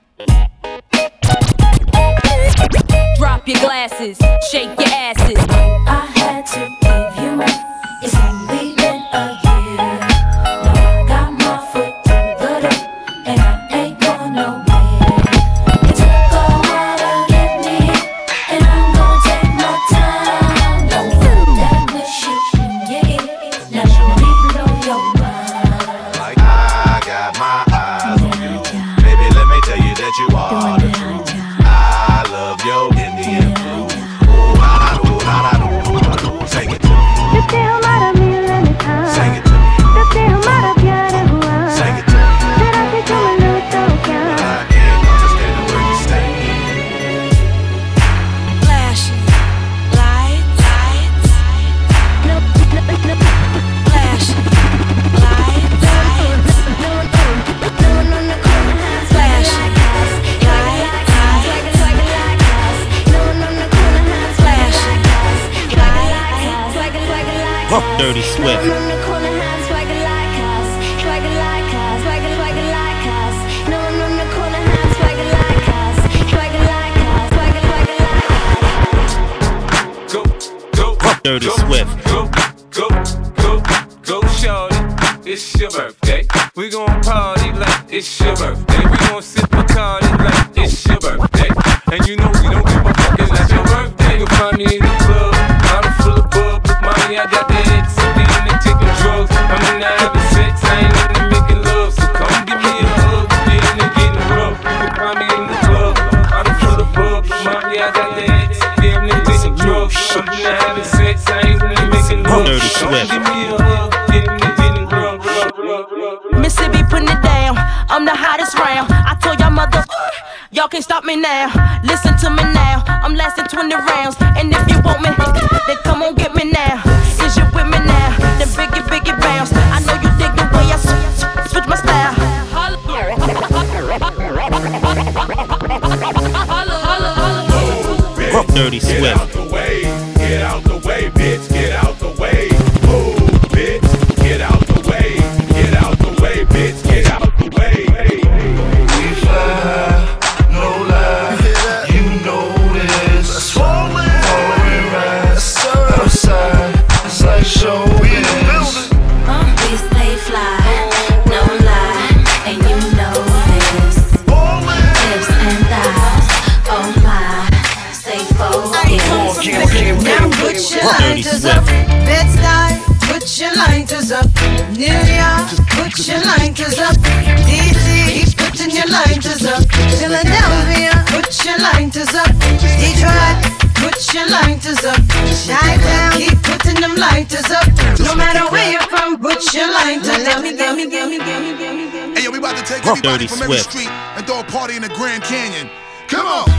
Everybody 192.91 193.27
Dirty 193.27 193.29
from 193.29 193.43
every 193.43 193.59
street 193.59 193.89
and 193.89 194.27
throw 194.27 194.41
a 194.41 194.45
party 194.45 194.77
in 194.77 194.83
the 194.83 194.89
Grand 194.91 195.23
Canyon. 195.23 195.69
Come 196.09 196.27
on. 196.27 196.49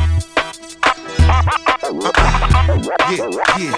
Yeah, 3.09 3.29
yeah. 3.57 3.76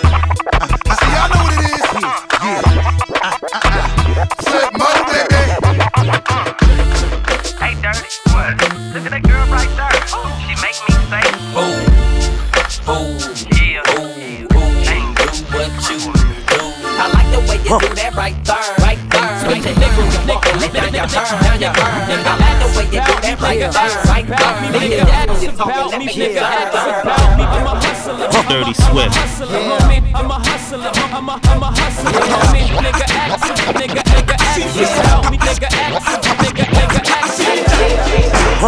About 25.90 26.06
me, 26.06 26.06
nigga, 26.06 26.36
that's 26.38 27.02
about 27.02 27.38
me. 27.38 27.44
I'm 27.50 27.66
a 27.66 27.74
hustler, 27.82 28.30
Dirty 28.48 28.74
Swift. 28.78 29.16
hustler, 29.16 29.48
homie. 29.58 30.14
I'm 30.14 30.30
a 30.30 30.38
hustler, 30.38 30.92
I'm 30.94 31.30
a, 31.30 31.40
I'm 31.50 31.64
a 31.64 31.70
hustler, 31.74 32.14
homie. 32.30 32.70
Nigga, 32.78 33.10
action, 33.10 33.56
nigga, 33.74 34.06
nigga, 34.06 34.36
action. 34.38 34.70
Help 35.10 35.32
me, 35.32 35.38
nigga, 35.42 35.66
action, 35.66 36.36
nigga, 36.46 36.66
nigga, 36.78 37.02
action. 37.10 37.58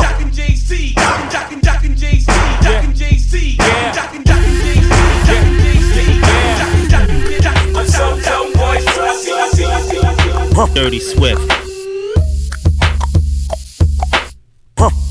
Jockin' 0.01 0.31
Jay-Z, 0.33 0.95
jockin' 1.29 1.61
jockin' 1.61 1.95
Jay-Z, 1.95 2.25
jockin' 2.65 2.95
Jay-Z, 2.95 3.57
jockin' 3.93 4.23
jockin' 4.25 4.57
Jay-Z, 4.65 4.89
jockin' 5.29 5.61
Jay-Z, 5.61 6.25
jockin' 6.57 6.89
jockin' 6.89 7.21
jockin'. 7.37 7.77
I'm 7.77 7.85
so 7.85 8.17
so 8.17 8.51
boy, 8.57 8.81
I 8.81 9.13
see, 9.21 9.31
I 9.31 9.47
see, 9.53 9.65
I 9.65 9.81
see, 9.81 10.01
I 10.01 10.65
see. 10.65 10.73
Dirty 10.73 10.99
Swift. 10.99 11.45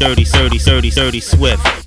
Dirty, 0.00 0.24
dirty, 0.24 0.58
dirty, 0.58 0.90
dirty 0.90 1.20
Swift. 1.20 1.79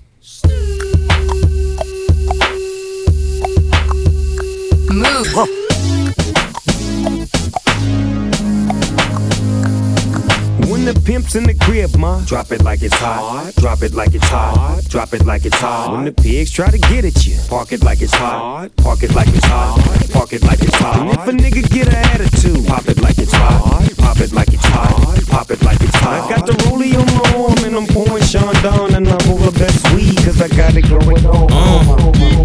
When 10.84 10.94
the 10.94 11.00
pimp's 11.00 11.36
in 11.36 11.46
the 11.46 11.54
crib, 11.54 11.96
ma, 11.96 12.20
drop 12.26 12.52
it 12.52 12.62
like 12.62 12.82
it's 12.82 12.94
hot. 12.96 13.54
Drop 13.56 13.82
it 13.84 13.94
like 13.94 14.14
it's 14.14 14.28
hot. 14.28 14.84
Drop 14.90 15.14
it 15.14 15.26
like 15.26 15.46
it's 15.46 15.56
hot. 15.56 15.94
When 15.94 16.04
the 16.04 16.12
pigs 16.12 16.52
try 16.52 16.70
to 16.70 16.78
get 16.78 17.06
at 17.06 17.26
you, 17.26 17.40
park 17.48 17.72
it 17.72 17.86
like 17.86 18.02
it's 18.02 18.14
hot. 18.14 18.70
Park 18.76 19.02
it 19.02 19.16
like 19.16 19.30
it's 19.30 19.46
hot. 19.46 19.80
Park 20.12 20.34
it 20.34 20.44
like 20.44 20.60
it's 20.60 20.76
hot. 20.76 21.00
And 21.00 21.12
if 21.12 21.26
a 21.26 21.32
nigga 21.32 21.64
get 21.72 21.88
an 21.88 21.96
attitude, 21.96 22.68
pop 22.68 22.86
it 22.90 23.02
like 23.02 23.18
it's 23.18 23.32
hot. 23.32 23.96
Pop 23.98 24.20
it 24.20 24.34
like 24.34 24.50
it's 24.50 24.66
hot. 24.66 25.24
Pop 25.30 25.52
it 25.52 25.64
like 25.64 25.80
it's 25.80 25.96
hot. 25.96 26.30
I 26.30 26.36
got 26.36 26.46
the 26.48 26.52
rollie 26.68 27.00
on 27.00 27.08
my 27.16 27.48
arm 27.48 27.64
and 27.64 27.78
I'm 27.78 27.88
pouring 27.88 28.24
Chandon 28.26 28.94
and 28.94 29.08
I'm 29.08 29.32
over 29.32 29.52
the 29.52 29.58
best 29.58 29.90
weed 29.96 30.18
cause 30.18 30.42
I 30.42 30.50
got 30.50 30.76
it 30.76 30.90
going 30.90 31.26
on. 31.26 31.50
Uh. 31.50 32.44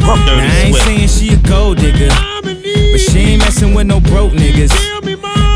Now, 0.00 0.42
I 0.42 0.62
ain't 0.66 0.76
saying 0.76 1.06
she 1.06 1.34
a 1.34 1.36
gold 1.36 1.78
digger, 1.78 2.10
but 2.42 2.98
she 2.98 3.18
ain't 3.18 3.42
messing 3.42 3.74
with 3.74 3.86
no 3.86 4.00
broke 4.00 4.32
niggas. 4.32 4.74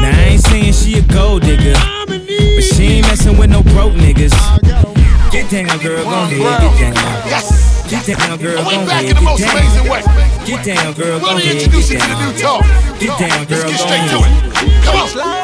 Now 0.01 0.11
I 0.15 0.29
ain't 0.31 0.41
saying 0.41 0.73
she 0.73 0.99
a 0.99 1.03
gold 1.03 1.43
digger, 1.43 1.75
but 2.55 2.65
she 2.65 2.85
ain't 2.99 3.07
messing 3.07 3.37
with 3.39 3.51
no 3.51 3.63
broke 3.63 3.95
niggas. 3.95 4.35
Get 5.31 5.51
down, 5.51 5.79
girl, 5.79 6.05
go 6.05 6.11
ahead, 6.11 6.79
get 6.79 6.95
down. 6.95 7.21
Get 7.91 8.07
down, 8.07 8.39
girl, 8.39 8.63
go 8.63 8.71
ahead, 8.71 9.05
in 9.05 9.17
the 9.17 9.23
most 9.23 9.41
get 9.41 9.55
down. 9.55 10.47
Get 10.47 10.65
down, 10.65 10.93
girl, 10.95 11.19
go 11.21 11.37
ahead, 11.37 11.57
introduce 11.57 11.91
you 11.91 11.99
get 11.99 12.09
to 12.09 12.15
the 12.15 12.17
new 12.21 12.33
down. 12.39 12.63
Get 12.99 13.19
down, 13.19 13.45
girl, 13.47 13.63
go 13.63 13.69
get 13.71 13.81
straight 13.81 14.09
to 14.11 14.17
ahead. 14.19 14.47
it. 14.47 14.85
Come 14.85 14.97
on. 14.97 15.41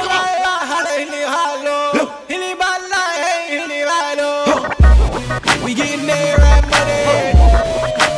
We 5.64 5.74
getting 5.74 6.06
that 6.06 6.38
rap 6.38 6.62
money. 6.70 7.34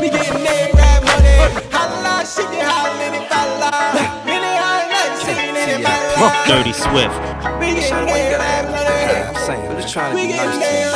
We 0.02 0.10
getting 0.10 0.44
that 0.44 0.68
rap 0.74 1.00
money. 1.00 1.36
Holla, 1.72 2.20
shit, 2.26 2.44
you 2.52 2.60
holla, 2.60 3.00
any 3.00 3.24
fella. 3.24 3.72
Any 4.28 4.52
holla, 4.60 5.16
seen 5.16 5.56
any 5.56 5.82
fella. 5.82 6.44
Dirty 6.46 6.74
Swift. 6.74 7.16
Saying, 9.48 9.64
I'm 9.64 9.80
just 9.80 9.92
trying 9.94 10.12
to 10.12 10.16
be 10.20 10.28
nice 10.28 10.60
to 10.60 10.68
you. 10.76 10.92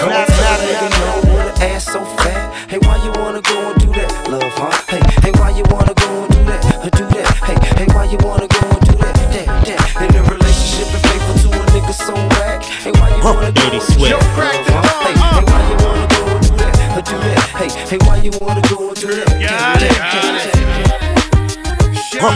Go 0.00 0.08
and 0.08 0.24
nigga 0.64 0.88
no 0.96 1.12
with 1.36 1.60
ass 1.60 1.84
so 1.84 2.00
fat. 2.24 2.48
Hey, 2.70 2.80
why 2.88 2.96
you 3.04 3.12
wanna 3.20 3.42
go 3.44 3.68
and 3.68 3.76
do 3.84 3.92
that, 3.92 4.08
love, 4.32 4.52
huh? 4.56 4.72
Hey, 4.88 5.02
hey, 5.20 5.32
why 5.36 5.52
you 5.52 5.64
wanna 5.68 5.92
go 5.92 6.08
and 6.24 6.32
do 6.32 6.40
that, 6.48 6.64
uh, 6.80 6.88
do 6.88 7.04
that? 7.12 7.28
Hey, 7.44 7.56
hey, 7.76 7.86
why 7.92 8.04
you 8.08 8.16
wanna 8.24 8.48
go 8.48 8.64
and 8.64 8.80
do 8.88 8.96
that, 8.96 9.12
that, 9.36 9.44
that? 9.68 10.08
In 10.08 10.16
a 10.16 10.24
relationship 10.24 10.88
and 10.88 11.04
faithful 11.04 11.36
to 11.44 11.48
a 11.52 11.64
nigga 11.76 11.92
so 11.92 12.16
whack. 12.32 12.64
Hey, 12.64 12.92
why 12.96 13.12
you 13.12 13.20
wanna 13.20 13.52
go 13.52 13.60
Dirty 13.60 13.76
and 13.76 13.92
do 13.92 14.08
that, 14.08 14.24
love, 14.40 14.72
huh? 14.72 14.88
Hey, 15.04 15.12
hey, 15.36 15.44
why 15.52 15.60
you 15.68 15.76
wanna 15.84 16.08
go 16.16 16.24
and 16.32 16.40
do 16.48 16.56
that, 16.64 16.96
uh, 16.96 17.04
do 17.04 17.16
that? 17.28 17.44
Hey, 17.60 17.68
hey, 17.92 18.00
why 18.08 18.16
you 18.24 18.32
wanna 18.40 18.64
go 18.72 18.88
and 18.88 18.96
do 18.96 19.12
that? 19.20 19.28
Got 19.36 19.84
it, 19.84 19.92
got 20.00 20.40
it. 20.40 20.56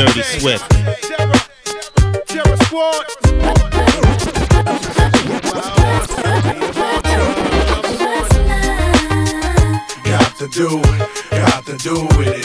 Dirty 0.05 0.21
Swift. 0.37 0.69
Terror 2.29 2.61
Squad. 2.69 3.09
Got 3.41 3.57
to 3.57 3.66
to 10.49 10.69
do 10.69 10.79
it. 10.79 11.31
Got 11.31 11.67
to 11.67 11.77
do, 11.77 11.95
it, 11.97 12.07
got 12.07 12.13
to 12.13 12.19
do 12.19 12.19
with 12.19 12.29
it. 12.29 12.45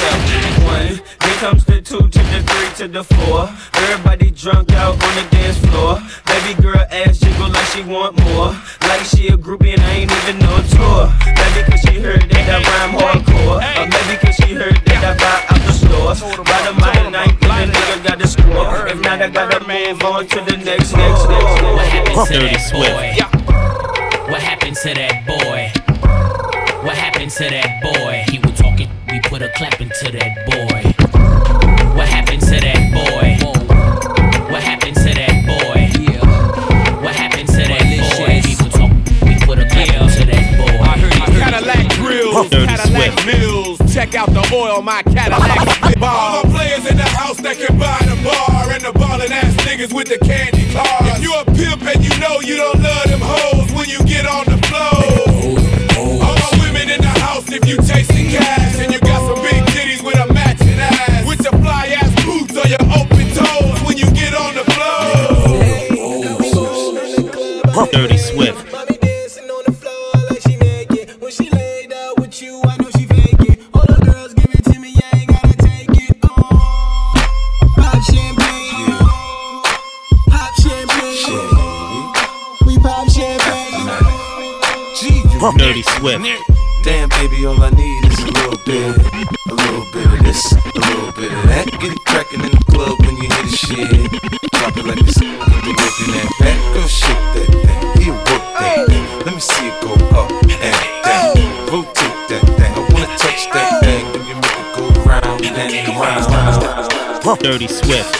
Uh, 0.00 0.24
one, 0.64 1.00
here 1.24 1.38
comes 1.40 1.64
the 1.64 1.80
two 1.82 1.98
to 1.98 2.18
the 2.18 2.42
three 2.46 2.70
to 2.76 2.88
the 2.88 3.04
four. 3.04 3.48
Everybody 3.74 4.30
drunk 4.30 4.72
out 4.72 4.92
on 4.92 5.14
the 5.16 5.26
dance 5.30 5.58
floor. 5.58 6.00
Baby 6.26 6.62
girl 6.62 6.86
ass 6.90 7.18
jiggle 7.18 7.48
like 7.50 7.66
she 7.66 7.82
want 7.82 8.18
more. 8.24 8.56
Like 8.82 9.04
she 9.04 9.28
a 9.28 9.36
groupie 9.36 9.74
and 9.74 9.87
move 19.92 20.02
on 20.04 20.26
to 20.26 20.40
the 20.42 20.56
next, 20.58 20.92
next, 20.92 20.92
next. 20.92 21.28
What 21.28 21.86
happened 21.86 22.26
to 22.26 22.38
that 22.40 22.60
Swift. 22.60 22.92
boy? 22.92 24.30
What 24.30 24.42
happened 24.42 24.76
to 24.76 24.94
that 24.94 25.26
boy? 25.26 25.72
What 26.84 26.96
happened 26.96 27.30
to 27.32 27.44
that 27.48 27.82
boy? 27.82 28.24
He 28.28 28.38
was 28.38 28.58
talking, 28.58 28.90
we 29.10 29.20
put 29.20 29.40
a 29.40 29.48
clap 29.50 29.80
into 29.80 30.12
that 30.12 30.44
boy. 30.44 30.82
What 31.96 32.06
happened 32.08 32.42
to 32.42 32.60
that 32.60 32.92
boy? 32.92 33.38
What 34.52 34.62
happened 34.62 34.96
to 34.96 35.14
that 35.14 35.34
boy? 35.48 35.88
What 37.02 37.14
happened 37.14 37.48
to 37.48 37.56
that 37.56 37.84
boy? 38.18 38.42
People 38.44 38.68
talk, 38.68 38.90
we 39.24 39.36
put 39.46 39.58
a 39.58 39.64
clap 39.68 39.88
into 40.02 40.24
that 40.26 40.44
boy. 40.58 40.84
I 40.84 40.98
heard 40.98 41.14
you 41.14 41.40
Cadillac 41.40 41.88
grills, 41.96 42.48
Cadillac 42.50 43.26
mills. 43.26 43.94
Check 43.94 44.14
out 44.14 44.28
the 44.34 44.44
oil, 44.52 44.82
my 44.82 45.02
Cadillac. 45.02 45.96
All 46.02 46.47
Dirty 107.40 107.68
Swift. 107.68 108.14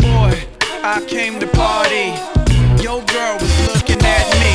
Boy, 0.00 0.32
I 0.82 1.04
came 1.06 1.38
to 1.40 1.46
party. 1.48 2.12
Your 2.82 3.02
girl 3.04 3.34
was 3.40 3.52
looking 3.74 4.00
at 4.04 4.26
me. 4.40 4.52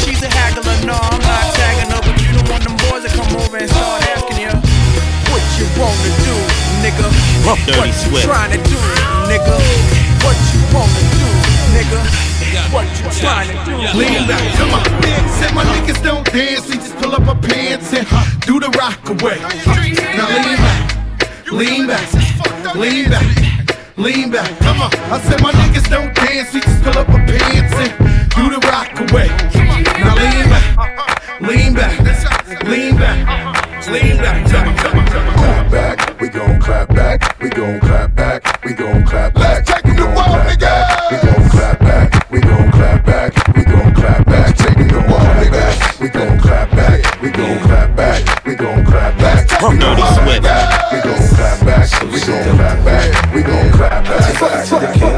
She's 0.00 0.22
a 0.22 0.28
haggler, 0.28 0.76
no, 0.86 0.94
I'm 0.94 1.20
not 1.20 1.54
tagging 1.54 1.90
her, 1.92 2.00
but 2.00 2.16
you 2.20 2.32
don't 2.32 2.48
want 2.48 2.64
them 2.64 2.76
boys 2.88 3.04
to 3.04 3.10
come 3.16 3.28
over 3.36 3.56
and 3.56 3.68
start 3.70 4.02
asking 4.12 4.40
you 4.40 4.52
what 5.32 5.42
you 5.56 5.66
wanna 5.76 6.12
do, 6.24 6.36
nigga. 6.84 7.08
Dirty 7.66 7.78
what 7.78 7.86
you 7.86 7.92
Swift. 7.92 8.24
trying 8.24 8.52
to 8.52 8.58
do, 8.68 8.78
nigga? 9.28 9.56
What 10.24 10.36
you 10.52 10.60
wanna 10.72 11.02
do, 11.16 11.26
nigga? 11.76 12.35
What 12.76 12.84
you 13.00 13.08
trying 13.08 13.48
to 13.48 13.54
do? 13.64 13.72
Lean 13.96 14.28
back, 14.28 14.44
come 14.58 14.68
on. 14.76 14.84
Said 15.40 15.54
my 15.54 15.64
niggas 15.64 16.02
don't 16.04 16.26
dance, 16.30 16.68
we 16.68 16.74
just 16.74 16.94
pull 16.96 17.14
up 17.14 17.26
our 17.26 17.34
pants 17.34 17.90
and 17.94 18.06
do 18.42 18.60
the 18.60 18.68
rock 18.76 19.00
away. 19.08 19.40
Now 20.12 20.28
lean 20.28 20.58
back, 20.60 21.50
lean 21.50 21.86
back, 21.86 22.76
lean 22.76 23.08
back, 23.08 23.96
lean 23.96 24.30
back. 24.30 24.58
Come 24.58 24.82
on. 24.82 24.90
I 25.10 25.18
said 25.22 25.40
my 25.40 25.52
niggas 25.52 25.88
don't 25.88 26.14
dance, 26.14 26.52
we 26.52 26.60
just 26.60 26.82
pull 26.82 26.98
up 26.98 27.08
our 27.08 27.24
pants 27.24 27.72
and 27.80 27.96
do 28.36 28.50
the 28.52 28.60
rock 28.68 28.92
away. 29.08 29.28
Now 30.04 30.14
lean 30.20 30.52
back, 30.52 30.76
lean 31.40 31.72
back, 31.72 31.98
lean 32.68 32.96
back, 32.98 33.88
lean 33.88 34.16
back. 34.18 34.50
Come 34.50 34.68
on, 34.68 34.76
come 34.76 34.98
on, 34.98 35.06
come 35.06 35.28
on. 35.28 35.34
Clap 35.38 35.70
back, 35.72 36.20
we 36.20 36.28
gon' 36.28 36.60
clap 36.60 36.88
back, 36.88 37.40
we 37.40 37.48
gon' 37.48 37.80
clap 37.80 38.14
back, 38.14 38.62
we 38.66 38.74
gon' 38.74 39.02
clap 39.06 39.32
back. 39.32 39.66
Let's 39.66 39.82
take 39.82 39.85
clap 49.74 50.42
back. 50.42 50.92
We 50.92 51.00
gon' 51.00 51.16
Dirty 51.16 51.28
clap 51.34 51.64
back, 51.66 52.02
we 52.02 52.20
gon' 52.20 52.56
clap 52.56 52.84
back, 52.84 53.34
we 53.34 53.42
gon' 53.42 53.72
clap 53.72 54.04
back, 54.04 54.34
we 54.34 54.40
gon' 54.40 54.62
clap 54.62 54.66
Take 54.66 55.00
back. 55.00 55.15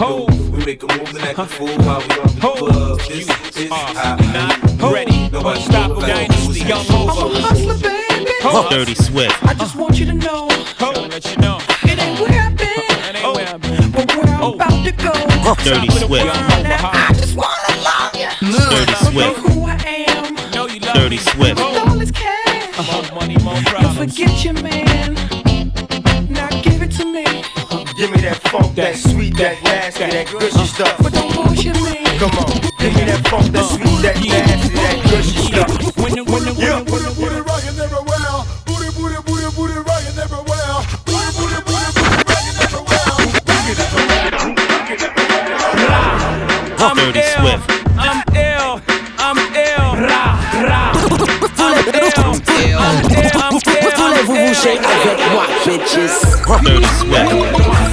Ho. 0.00 0.24
We 0.50 0.64
make 0.64 0.82
a 0.82 0.86
move 0.86 1.14
and 1.14 1.18
act 1.18 1.38
a 1.38 1.44
fool 1.44 1.68
while 1.84 2.00
we 2.00 2.14
on 2.20 2.34
the 2.34 2.40
club. 2.40 3.00
This 3.00 3.28
is 3.54 3.68
not 3.68 4.92
ready. 4.94 5.28
Nobody 5.28 5.60
stop 5.60 5.90
a 5.90 6.00
dynasty. 6.00 6.60
Young 6.60 6.86
I'm 6.88 7.06
a 7.06 7.12
hustler, 7.12 7.74
baby. 7.74 8.32
Ho. 8.40 8.66
Dirty 8.70 8.94
sweat. 8.94 9.30
I 9.42 9.52
just 9.52 9.76
want 9.76 9.98
you 9.98 10.06
to 10.06 10.14
know. 10.14 10.48
Ho. 10.78 10.92
Let 11.06 11.30
you 11.30 11.36
know. 11.36 11.58
It 11.82 11.98
ain't 11.98 12.18
where 12.18 12.40
I've 12.40 12.56
been. 12.56 12.70
It 12.70 13.16
ain't 13.16 13.36
where 13.36 13.46
I've 13.46 13.60
been. 13.60 13.90
But 13.90 14.16
where 14.16 14.34
I'm 14.36 14.54
about 14.54 14.84
to 14.86 14.92
go. 14.92 15.12
Dirty 15.64 15.90
sweat. 15.90 16.26
I 16.26 17.12
just 17.12 17.36
wanna 17.36 17.52
love 17.84 18.16
you. 18.16 18.30
Dirty 18.70 18.94
sweat. 19.04 19.14
Know 19.14 19.34
who 19.34 19.66
I 19.66 19.76
am. 20.08 20.34
Know 20.52 20.66
you 20.66 20.80
love 20.80 20.94
Dirty 20.94 21.18
Swift. 21.18 21.58
Dollars 21.58 22.10
cash. 22.10 22.90
More 22.90 23.20
money, 23.20 23.36
more 23.44 23.60
problems. 23.66 24.18
You 24.18 24.28
forget 24.28 24.44
your 24.46 24.54
man. 24.62 25.39
Give 28.00 28.10
me 28.12 28.20
that 28.22 28.40
funk, 28.48 28.74
that 28.76 28.96
sweet, 28.96 29.36
that 29.36 29.60
nasty, 29.62 30.08
that 30.08 30.24
gushy 30.32 30.64
stuff. 30.64 30.96
But 31.04 31.12
don't 31.12 31.28
bullshit 31.36 31.76
me. 31.84 32.00
Come 32.16 32.32
on, 32.40 32.48
give 32.80 32.96
me 32.96 33.04
that 33.04 33.20
funk, 33.28 33.52
that 33.52 33.60
sweet, 33.68 34.00
that 34.00 34.16
nasty, 34.16 34.72
that 34.72 35.04
gushy 35.04 35.36
stuff. 35.52 35.68
When 36.00 36.16
the 36.16 36.24
when 36.24 36.48
the 36.48 36.56
booty 36.56 36.80
booty 37.12 37.44
rockin' 37.44 37.76
everywhere, 37.76 38.40
booty 38.64 38.88
booty 38.96 39.20
booty 39.20 39.52
booty 39.52 39.84
rockin' 39.84 40.16
everywhere, 40.16 40.80
booty 41.04 41.28
booty 41.36 41.60
booty 41.60 41.92
booty 41.92 42.24
rockin' 42.24 42.56
everywhere. 42.56 43.20
I'm 46.80 46.96
Dirty 46.96 47.20
Swift. 47.36 47.68
I'm 48.00 48.24
ill. 48.32 48.80
I'm 49.20 49.36
ill. 49.52 49.92
I'm 50.00 51.84
ill. 52.00 52.16
I'm 52.16 52.40
ill. 52.48 52.80
Voulez-vous 54.00 54.32
vous 54.32 54.40
coucher 54.48 54.80
avec 54.80 55.20
moi, 55.32 55.44
bitches? 55.66 56.16
Dirty 56.64 56.88
Swift. 56.98 57.89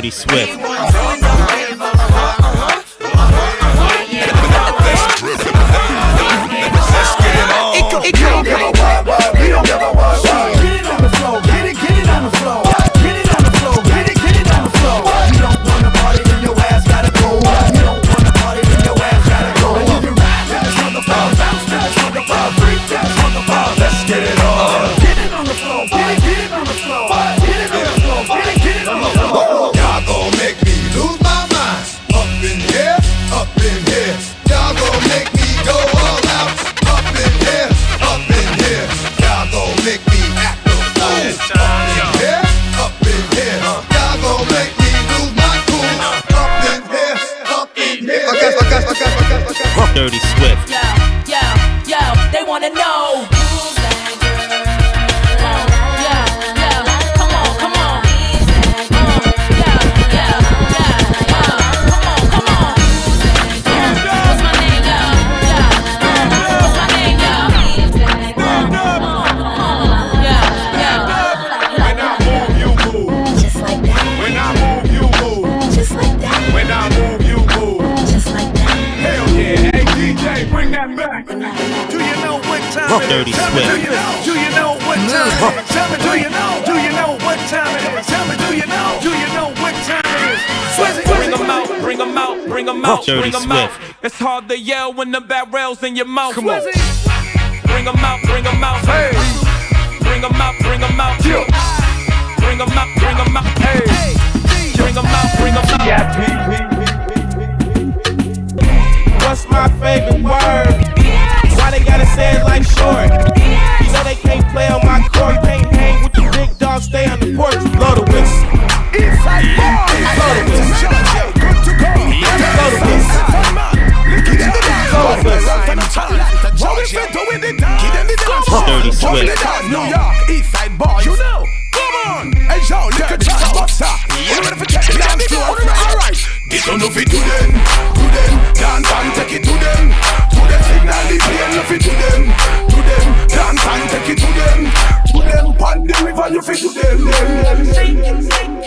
Dirty 0.00 0.10
Swift. 0.12 1.09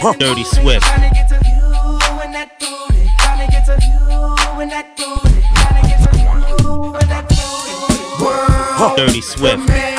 Huh. 0.03 0.11
Dirty 0.19 0.43
Swift. 0.43 0.85
Dirty 8.97 9.21
Swift. 9.21 9.92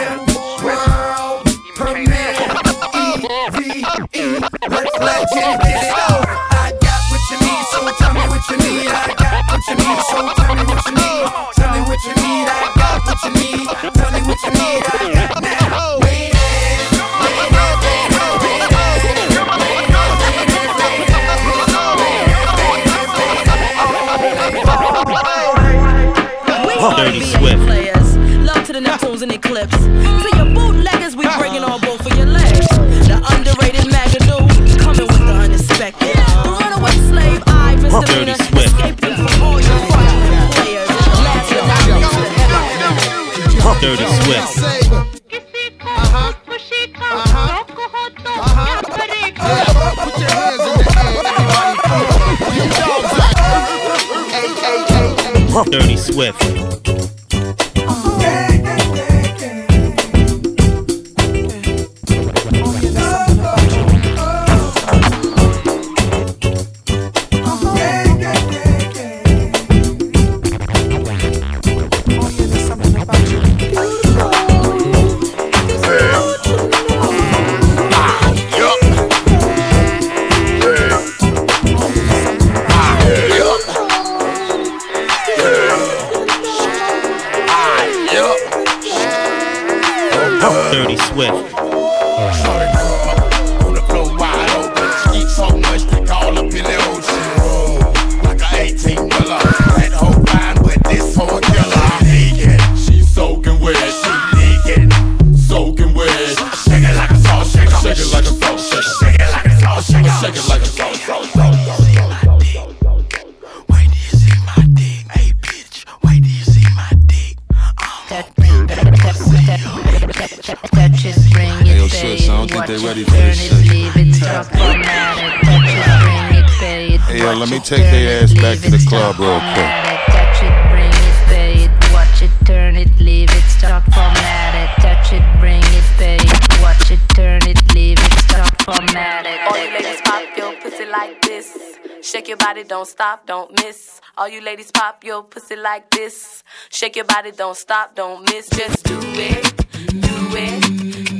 Don't 142.85 142.91
stop, 142.91 143.27
don't 143.27 143.51
miss. 143.63 143.99
All 144.19 144.29
you 144.29 144.43
ladies 144.43 144.71
pop 144.71 145.05
your 145.05 145.23
pussy 145.23 145.57
like 145.57 145.89
this. 145.89 146.43
Shake 146.69 146.97
your 146.97 147.07
body, 147.07 147.31
don't 147.31 147.57
stop, 147.57 147.95
don't 147.95 148.23
miss. 148.31 148.51
Just 148.51 148.85
do 148.85 148.99
it, 149.01 149.57
do 149.89 150.17
it, 150.37 150.61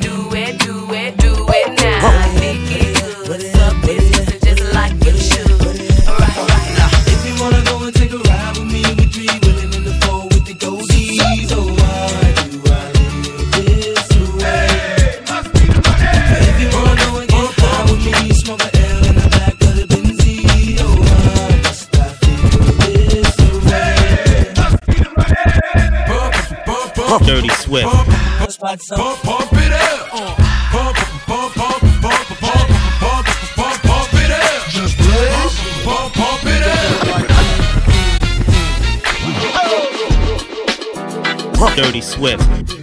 do 0.03 0.15
it, 0.35 0.59
do 0.61 0.93
it, 0.93 1.17
do 1.17 1.33
it 1.49 1.69
now. 1.81 2.35
Make 2.35 2.69
it 2.69 3.27
good. 3.27 3.41
This 3.81 4.11
pussy 4.15 4.39
just 4.41 4.75
like 4.75 4.93
you 5.07 5.17
should. 5.17 5.51
Alright, 6.07 6.37
alright, 6.37 6.71
now. 6.77 6.91
If 7.15 7.21
you 7.27 7.43
wanna 7.43 7.65
go 7.65 7.83
and 7.83 7.95
take 7.95 8.13
a 8.13 8.19
ride 8.19 8.59
with 8.59 8.71
me, 8.71 8.83
we 8.99 9.07
three 9.07 9.54
Swift. 27.65 27.89
Pump, 27.89 28.09
it 28.09 28.13
up. 28.13 30.11
Pump, 30.11 30.97
pump, 31.25 31.55
pump, 31.55 31.81
pump, 32.03 32.27
pump, 32.39 32.69
pump, 33.01 33.27
pump, 33.57 33.77
pump 33.83 34.13
it 34.13 34.31
up. 34.31 34.69
Just 34.69 34.99
blaze. 34.99 35.57
Pump, 35.83 36.13
pump 36.13 36.45
it 36.45 36.63
up. 41.57 41.77
Dirty 41.77 42.03
Swift. 42.03 42.74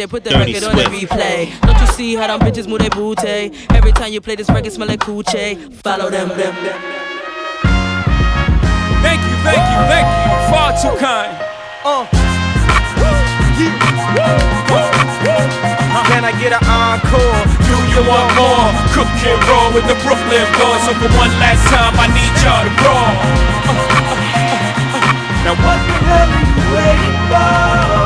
DJ. 0.00 0.08
Come 0.08 0.08
put 0.08 0.24
the 0.24 0.30
Dirty 0.30 0.54
record 0.54 0.68
on 0.68 0.76
the 0.76 0.84
replay. 0.84 1.60
Don't 1.60 1.80
you 1.80 1.86
see 1.92 2.14
how 2.14 2.26
them 2.26 2.40
bitches 2.40 2.66
move 2.66 2.78
their 2.78 2.90
booty? 2.90 3.52
Every 3.70 3.92
time 3.92 4.12
you 4.12 4.20
play 4.20 4.36
this 4.36 4.48
record, 4.48 4.72
smell 4.72 4.88
like 4.88 5.00
coochie. 5.00 5.72
Follow 5.74 6.10
them, 6.10 6.28
them, 6.28 6.38
them. 6.38 6.80
Thank 9.02 9.20
you, 9.20 9.36
thank 9.44 9.60
you, 9.60 9.78
thank 9.92 10.06
you. 10.08 10.24
Far 10.48 10.72
too 10.80 10.96
kind. 10.96 11.36
Uh. 11.84 12.06
Can 16.10 16.24
I 16.24 16.32
get 16.40 16.52
an 16.52 16.64
encore? 16.66 17.44
Do 17.68 17.76
you 17.92 18.02
want 18.08 18.34
more? 18.34 18.72
Cook 18.96 19.08
and 19.20 19.40
roll 19.48 19.70
with 19.72 19.86
the 19.86 19.94
Brooklyn 20.02 20.46
boys. 20.58 20.82
So 20.84 20.92
for 20.96 21.10
one 21.16 21.32
last 21.38 21.62
time, 21.68 21.94
I 21.96 22.08
need 22.08 22.34
y'all 22.42 22.64
to 22.64 22.72
roll. 22.82 23.14
Now 25.44 25.54
what 25.56 25.78
the 25.86 25.96
hell 26.04 26.28
are 26.28 26.44
you 26.44 26.64
waiting 26.74 27.16
for? 27.94 27.99